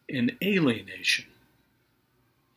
and 0.10 0.36
alienation. 0.44 1.26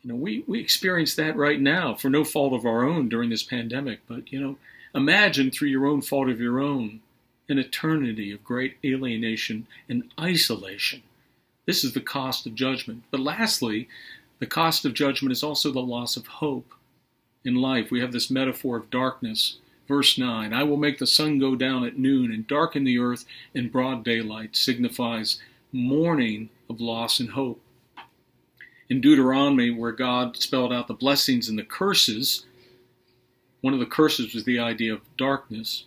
You 0.03 0.11
know, 0.11 0.17
we, 0.17 0.45
we 0.47 0.61
experience 0.61 1.15
that 1.15 1.37
right 1.37 1.61
now 1.61 1.95
for 1.95 2.11
no 2.11 2.25
fault 2.25 2.53
of 2.53 2.67
our 2.67 2.85
own 2.85 3.09
during 3.09 3.31
this 3.31 3.45
pandemic, 3.45 4.01
but 4.09 4.33
you 4.33 4.41
know, 4.41 4.57
imagine 4.95 5.51
through 5.51 5.69
your 5.69 5.87
own 5.87 6.03
fault 6.03 6.29
of 6.29 6.41
your 6.41 6.61
own 6.61 7.01
an 7.49 7.59
eternity 7.59 8.33
of 8.33 8.45
great 8.45 8.77
alienation 8.85 9.67
and 9.89 10.11
isolation. 10.19 11.03
This 11.67 11.85
is 11.85 11.93
the 11.93 12.01
cost 12.01 12.47
of 12.47 12.55
judgment. 12.55 13.05
But 13.11 13.21
lastly, 13.21 13.89
the 14.39 14.47
cost 14.47 14.85
of 14.85 14.95
judgment 14.95 15.33
is 15.33 15.43
also 15.43 15.71
the 15.71 15.81
loss 15.81 16.17
of 16.17 16.27
hope 16.27 16.75
in 17.45 17.55
life. 17.55 17.91
We 17.91 18.01
have 18.01 18.13
this 18.13 18.31
metaphor 18.31 18.77
of 18.77 18.91
darkness. 18.91 19.59
Verse 19.87 20.17
9 20.17 20.53
I 20.53 20.63
will 20.63 20.77
make 20.77 20.99
the 20.99 21.07
sun 21.07 21.39
go 21.39 21.55
down 21.55 21.85
at 21.85 21.99
noon 21.99 22.33
and 22.33 22.47
darken 22.47 22.85
the 22.85 22.99
earth 22.99 23.27
in 23.53 23.69
broad 23.69 24.05
daylight 24.05 24.57
signifies 24.57 25.39
mourning 25.73 26.49
of 26.71 26.81
loss 26.81 27.21
and 27.21 27.31
hope. 27.31 27.61
In 28.89 29.01
Deuteronomy, 29.01 29.71
where 29.71 29.93
God 29.93 30.37
spelled 30.37 30.73
out 30.73 30.89
the 30.89 30.95
blessings 30.95 31.49
and 31.49 31.59
the 31.59 31.65
curses, 31.65 32.45
one 33.61 33.75
of 33.75 33.81
the 33.81 33.87
curses 33.87 34.35
was 34.35 34.45
the 34.45 34.59
idea 34.59 34.93
of 34.93 35.17
darkness. 35.17 35.85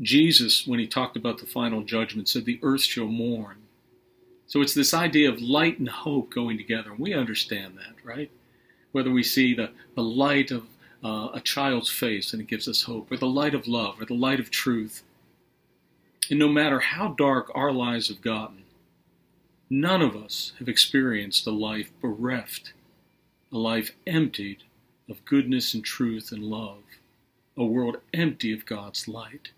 Jesus, 0.00 0.66
when 0.66 0.78
he 0.78 0.86
talked 0.86 1.16
about 1.16 1.38
the 1.38 1.46
final 1.46 1.82
judgment, 1.82 2.28
said, 2.28 2.44
The 2.44 2.60
earth 2.62 2.82
shall 2.82 3.06
mourn. 3.06 3.56
So 4.46 4.60
it's 4.60 4.74
this 4.74 4.94
idea 4.94 5.30
of 5.30 5.40
light 5.40 5.78
and 5.78 5.88
hope 5.88 6.32
going 6.32 6.56
together. 6.56 6.92
We 6.96 7.14
understand 7.14 7.76
that, 7.78 8.04
right? 8.04 8.30
Whether 8.92 9.10
we 9.10 9.22
see 9.22 9.54
the, 9.54 9.70
the 9.94 10.02
light 10.02 10.50
of 10.50 10.66
uh, 11.04 11.30
a 11.34 11.40
child's 11.40 11.90
face 11.90 12.32
and 12.32 12.40
it 12.40 12.48
gives 12.48 12.68
us 12.68 12.82
hope, 12.82 13.10
or 13.10 13.16
the 13.16 13.26
light 13.26 13.54
of 13.54 13.66
love, 13.66 14.00
or 14.00 14.04
the 14.04 14.14
light 14.14 14.40
of 14.40 14.50
truth. 14.50 15.02
And 16.30 16.38
no 16.38 16.48
matter 16.48 16.80
how 16.80 17.08
dark 17.08 17.50
our 17.54 17.72
lives 17.72 18.08
have 18.08 18.20
gotten, 18.20 18.64
none 19.70 20.02
of 20.02 20.16
us 20.16 20.52
have 20.58 20.68
experienced 20.68 21.46
a 21.46 21.50
life 21.50 21.90
bereft, 22.00 22.72
a 23.52 23.58
life 23.58 23.92
emptied 24.06 24.64
of 25.08 25.24
goodness 25.24 25.74
and 25.74 25.84
truth 25.84 26.32
and 26.32 26.42
love, 26.42 26.82
a 27.56 27.64
world 27.64 27.98
empty 28.12 28.52
of 28.52 28.66
God's 28.66 29.06
light. 29.06 29.50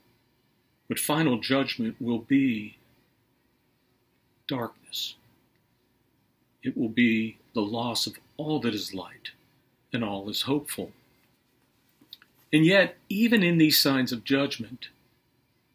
But 0.89 0.99
final 0.99 1.39
judgment 1.39 1.97
will 2.01 2.19
be 2.19 2.77
darkness. 4.47 5.15
It 6.63 6.77
will 6.77 6.89
be 6.89 7.37
the 7.55 7.61
loss 7.61 8.07
of 8.07 8.17
all 8.37 8.59
that 8.61 8.75
is 8.75 8.95
light 8.95 9.31
and 9.93 10.03
all 10.03 10.29
is 10.29 10.43
hopeful. 10.43 10.93
And 12.53 12.65
yet, 12.65 12.97
even 13.09 13.43
in 13.43 13.59
these 13.59 13.79
signs 13.79 14.11
of 14.13 14.25
judgment, 14.25 14.89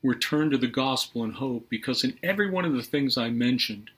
we're 0.02 0.16
turned 0.16 0.52
to 0.52 0.58
the 0.58 0.68
gospel 0.68 1.24
and 1.24 1.36
hope 1.36 1.70
because 1.70 2.04
in 2.04 2.18
every 2.24 2.50
one 2.50 2.66
of 2.66 2.74
the 2.74 2.84
things 2.84 3.18
I 3.18 3.30
mentioned, 3.30 3.92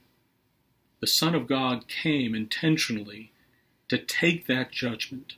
the 1.00 1.08
Son 1.08 1.34
of 1.34 1.48
God 1.48 1.88
came 1.88 2.36
intentionally 2.36 3.32
to 3.90 3.98
take 3.98 4.48
that 4.48 4.72
judgment 4.72 5.34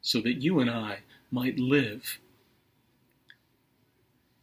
so 0.00 0.20
that 0.20 0.42
you 0.42 0.60
and 0.60 0.70
I 0.70 1.00
might 1.30 1.58
live 1.58 2.18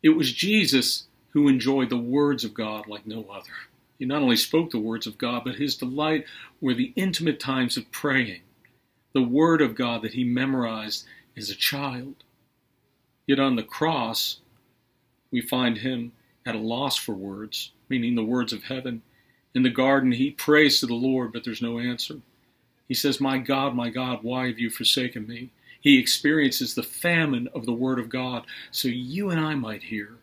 it 0.06 0.16
was 0.16 0.32
Jesus 0.32 1.08
who 1.32 1.48
enjoyed 1.48 1.90
the 1.90 1.98
words 1.98 2.44
of 2.44 2.54
God 2.54 2.86
like 2.86 3.08
no 3.08 3.26
other. 3.28 3.50
He 3.98 4.06
not 4.06 4.22
only 4.22 4.36
spoke 4.36 4.70
the 4.70 4.78
words 4.78 5.08
of 5.08 5.18
God, 5.18 5.42
but 5.44 5.56
his 5.56 5.76
delight 5.76 6.26
were 6.62 6.76
the 6.76 6.94
intimate 6.96 7.40
times 7.40 7.76
of 7.76 7.90
praying, 7.90 8.42
the 9.14 9.24
word 9.24 9.64
of 9.64 9.74
God 9.74 10.04
that 10.04 10.14
he 10.14 10.24
memorized 10.24 11.08
as 11.36 11.50
a 11.50 11.56
child. 11.56 12.18
Yet 13.26 13.40
on 13.40 13.56
the 13.56 13.64
cross, 13.64 14.42
we 15.32 15.42
find 15.42 15.80
him 15.80 16.12
at 16.46 16.54
a 16.54 16.60
loss 16.60 16.98
for 16.98 17.16
words, 17.16 17.72
meaning 17.90 18.14
the 18.14 18.24
words 18.24 18.54
of 18.54 18.66
heaven. 18.66 19.02
In 19.56 19.64
the 19.64 19.72
garden, 19.72 20.12
he 20.12 20.30
prays 20.30 20.80
to 20.82 20.86
the 20.86 20.94
Lord, 20.94 21.34
but 21.34 21.44
there's 21.44 21.64
no 21.64 21.80
answer. 21.80 22.18
He 22.88 22.94
says, 22.94 23.20
My 23.20 23.40
God, 23.40 23.74
my 23.74 23.90
God, 23.90 24.20
why 24.22 24.50
have 24.50 24.60
you 24.60 24.70
forsaken 24.70 25.26
me? 25.28 25.50
He 25.86 26.00
experiences 26.00 26.74
the 26.74 26.82
famine 26.82 27.48
of 27.54 27.68
the 27.68 27.74
Word 27.74 28.00
of 28.00 28.10
God 28.10 28.48
so 28.72 28.88
you 28.88 29.30
and 29.30 29.40
I 29.40 29.54
might 29.54 29.84
hear 29.84 30.18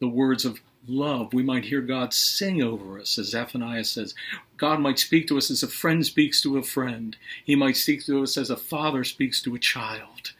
the 0.00 0.08
words 0.08 0.46
of 0.46 0.60
love. 0.88 1.34
We 1.34 1.42
might 1.42 1.66
hear 1.66 1.82
God 1.82 2.14
sing 2.14 2.62
over 2.62 2.98
us, 2.98 3.18
as 3.18 3.26
Zephaniah 3.26 3.84
says. 3.84 4.14
God 4.56 4.80
might 4.80 4.98
speak 4.98 5.28
to 5.28 5.36
us 5.36 5.50
as 5.50 5.62
a 5.62 5.68
friend 5.68 6.06
speaks 6.06 6.40
to 6.40 6.56
a 6.56 6.62
friend. 6.62 7.18
He 7.44 7.54
might 7.54 7.76
speak 7.76 8.06
to 8.06 8.22
us 8.22 8.38
as 8.38 8.48
a 8.48 8.56
father 8.56 9.04
speaks 9.04 9.42
to 9.42 9.54
a 9.54 9.58
child. 9.58 10.32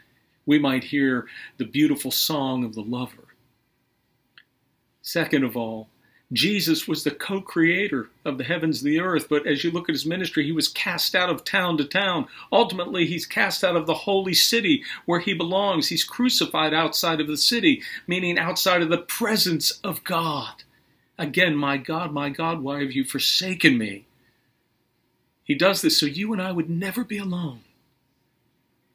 We 0.47 0.59
might 0.59 0.85
hear 0.85 1.27
the 1.59 1.67
beautiful 1.67 2.11
song 2.11 2.65
of 2.65 2.75
the 2.75 2.81
lover. 2.81 3.37
Second 5.03 5.45
of 5.45 5.59
all, 5.59 5.91
Jesus 6.33 6.89
was 6.89 7.05
the 7.05 7.11
co 7.11 7.43
creator 7.43 8.09
of 8.25 8.39
the 8.39 8.45
heavens 8.45 8.83
and 8.83 8.91
the 8.91 9.01
earth, 9.01 9.29
but 9.29 9.47
as 9.47 9.63
you 9.63 9.71
look 9.71 9.89
at 9.89 9.95
his 9.95 10.07
ministry, 10.07 10.45
he 10.45 10.53
was 10.53 10.69
cast 10.69 11.15
out 11.15 11.29
of 11.29 11.45
town 11.45 11.77
to 11.77 11.85
town. 11.85 12.27
Ultimately, 12.51 13.07
he's 13.07 13.27
cast 13.27 13.63
out 13.63 13.77
of 13.77 13.87
the 13.87 13.95
holy 13.95 14.33
city 14.33 14.83
where 15.05 15.21
he 15.21 15.35
belongs. 15.35 15.89
He's 15.89 16.05
crucified 16.05 16.73
outside 16.73 17.21
of 17.21 17.27
the 17.27 17.37
city, 17.37 17.83
meaning 18.07 18.39
outside 18.39 18.81
of 18.81 18.89
the 18.89 18.99
presence 18.99 19.73
of 19.85 20.05
God. 20.05 20.63
Again, 21.19 21.55
my 21.55 21.77
God, 21.77 22.13
my 22.13 22.31
God, 22.31 22.63
why 22.63 22.81
have 22.81 22.93
you 22.93 23.05
forsaken 23.05 23.77
me? 23.77 24.07
He 25.45 25.55
does 25.55 25.83
this 25.83 25.99
so 25.99 26.07
you 26.07 26.33
and 26.33 26.41
I 26.41 26.53
would 26.53 26.71
never 26.71 27.05
be 27.05 27.19
alone, 27.19 27.61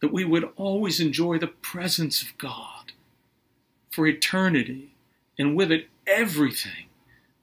that 0.02 0.14
we 0.14 0.26
would 0.26 0.50
always 0.56 1.00
enjoy 1.00 1.38
the 1.38 1.48
presence 1.48 2.24
of 2.24 2.36
God 2.40 2.94
for 3.92 4.08
eternity, 4.08 4.94
and 5.38 5.56
with 5.56 5.72
it, 5.72 5.88
everything 6.08 6.87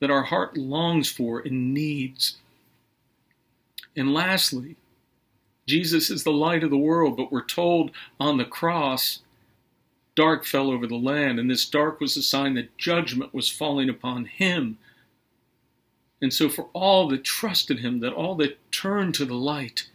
that 0.05 0.11
our 0.11 0.25
heart 0.25 0.55
longs 0.55 1.11
for 1.11 1.41
and 1.41 1.73
needs. 1.73 2.37
And 3.97 4.13
lastly, 4.13 4.77
Jesus 5.67 6.11
is 6.11 6.25
the 6.25 6.31
light 6.31 6.63
of 6.63 6.69
the 6.69 6.77
world, 6.77 7.17
but 7.17 7.33
we're 7.33 7.43
told 7.43 7.91
on 8.21 8.37
the 8.37 8.45
cross, 8.45 9.21
dark 10.15 10.45
fell 10.45 10.71
over 10.71 10.87
the 10.87 10.95
land, 10.95 11.39
and 11.39 11.51
this 11.51 11.65
dark 11.65 12.01
was 12.01 12.19
a 12.19 12.23
sign 12.23 12.53
that 12.53 12.77
judgment 12.77 13.33
was 13.33 13.49
falling 13.49 13.89
upon 13.89 14.27
him. 14.27 14.77
And 16.21 16.35
so, 16.35 16.51
for 16.51 16.69
all 16.75 17.09
that 17.09 17.25
trusted 17.25 17.79
him, 17.79 18.01
that 18.01 18.13
all 18.13 18.35
that 18.35 18.59
turned 18.71 19.15
to 19.15 19.25
the 19.25 19.33
light, 19.33 19.89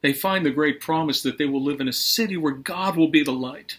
they 0.00 0.12
find 0.12 0.46
the 0.46 0.50
great 0.50 0.80
promise 0.80 1.24
that 1.24 1.38
they 1.38 1.46
will 1.46 1.64
live 1.64 1.80
in 1.80 1.88
a 1.88 1.92
city 1.92 2.36
where 2.36 2.52
God 2.52 2.94
will 2.94 3.08
be 3.08 3.24
the 3.24 3.32
light, 3.32 3.78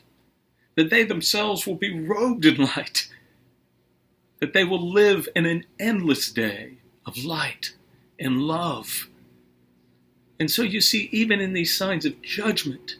that 0.75 0.89
they 0.89 1.05
themselves 1.05 1.65
will 1.65 1.75
be 1.75 1.97
robed 1.97 2.45
in 2.45 2.57
light, 2.57 3.07
that 4.39 4.53
they 4.53 4.63
will 4.63 4.91
live 4.91 5.27
in 5.35 5.45
an 5.45 5.65
endless 5.79 6.31
day 6.31 6.77
of 7.05 7.23
light 7.23 7.73
and 8.19 8.41
love. 8.41 9.07
And 10.39 10.51
so 10.51 10.61
you 10.63 10.81
see, 10.81 11.09
even 11.11 11.39
in 11.39 11.53
these 11.53 11.75
signs 11.75 12.05
of 12.05 12.21
judgment, 12.21 12.95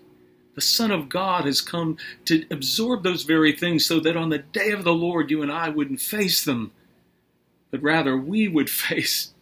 the 0.55 0.61
Son 0.61 0.89
of 0.89 1.09
God 1.09 1.45
has 1.45 1.59
come 1.59 1.97
to 2.25 2.45
absorb 2.49 3.03
those 3.03 3.23
very 3.23 3.51
things 3.51 3.85
so 3.85 3.99
that 3.99 4.15
on 4.15 4.29
the 4.29 4.39
day 4.39 4.71
of 4.71 4.85
the 4.85 4.93
Lord, 4.93 5.29
you 5.29 5.41
and 5.41 5.51
I 5.51 5.69
wouldn't 5.69 5.99
face 5.99 6.43
them, 6.43 6.71
but 7.71 7.81
rather 7.81 8.17
we 8.17 8.47
would 8.47 8.69
face 8.89 9.33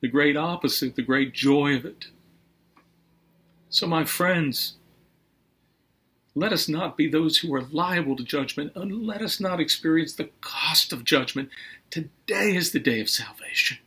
the 0.00 0.08
great 0.08 0.36
opposite, 0.36 0.96
the 0.96 1.02
great 1.02 1.32
joy 1.32 1.76
of 1.76 1.84
it. 1.84 2.06
So, 3.70 3.86
my 3.86 4.04
friends, 4.04 4.74
let 6.34 6.52
us 6.52 6.68
not 6.68 6.96
be 6.96 7.08
those 7.08 7.38
who 7.38 7.54
are 7.54 7.62
liable 7.62 8.16
to 8.16 8.24
judgment, 8.24 8.72
and 8.74 9.06
let 9.06 9.22
us 9.22 9.38
not 9.40 9.60
experience 9.60 10.14
the 10.14 10.30
cost 10.40 10.92
of 10.92 11.04
judgment. 11.04 11.48
Today 11.90 12.56
is 12.56 12.72
the 12.72 12.80
day 12.80 13.00
of 13.00 13.08
salvation. 13.08 13.78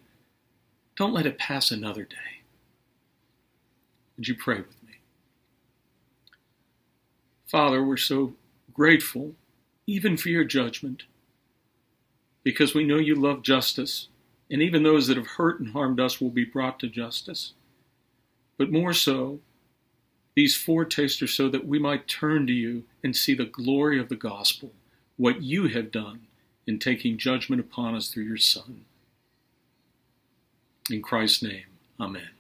Don't 0.96 1.14
let 1.14 1.26
it 1.26 1.38
pass 1.38 1.72
another 1.72 2.04
day. 2.04 2.16
Would 4.16 4.28
you 4.28 4.36
pray 4.36 4.58
with 4.58 4.82
me? 4.84 4.94
Father, 7.46 7.84
we're 7.84 7.98
so 7.98 8.34
grateful, 8.74 9.34
even 9.86 10.18
for 10.18 10.30
your 10.30 10.44
judgment, 10.44 11.04
because 12.44 12.74
we 12.74 12.86
know 12.86 12.98
you 12.98 13.16
love 13.16 13.42
justice, 13.42 14.08
and 14.50 14.62
even 14.62 14.84
those 14.84 15.08
that 15.08 15.18
have 15.18 15.28
hurt 15.28 15.60
and 15.60 15.74
harmed 15.74 16.00
us 16.00 16.22
will 16.22 16.30
be 16.30 16.46
brought 16.46 16.80
to 16.80 16.88
justice. 16.88 17.54
But 18.58 18.72
more 18.72 18.94
so, 18.94 19.40
these 20.38 20.56
foretastes 20.56 21.20
are 21.24 21.26
so 21.26 21.50
that 21.50 21.66
we 21.66 21.80
might 21.80 22.08
turn 22.08 22.46
to 22.46 22.54
you 22.54 22.84
and 23.04 23.16
see 23.16 23.34
the 23.34 23.44
glory 23.44 24.00
of 24.00 24.08
the 24.08 24.16
gospel, 24.16 24.72
what 25.16 25.42
you 25.42 25.68
have 25.70 25.92
done 25.92 26.28
in 26.68 26.78
taking 26.78 27.18
judgment 27.18 27.60
upon 27.60 27.96
us 27.96 28.10
through 28.10 28.26
your 28.26 28.38
Son. 28.38 28.86
In 30.92 31.02
Christ's 31.02 31.42
name, 31.42 31.64
amen. 32.00 32.37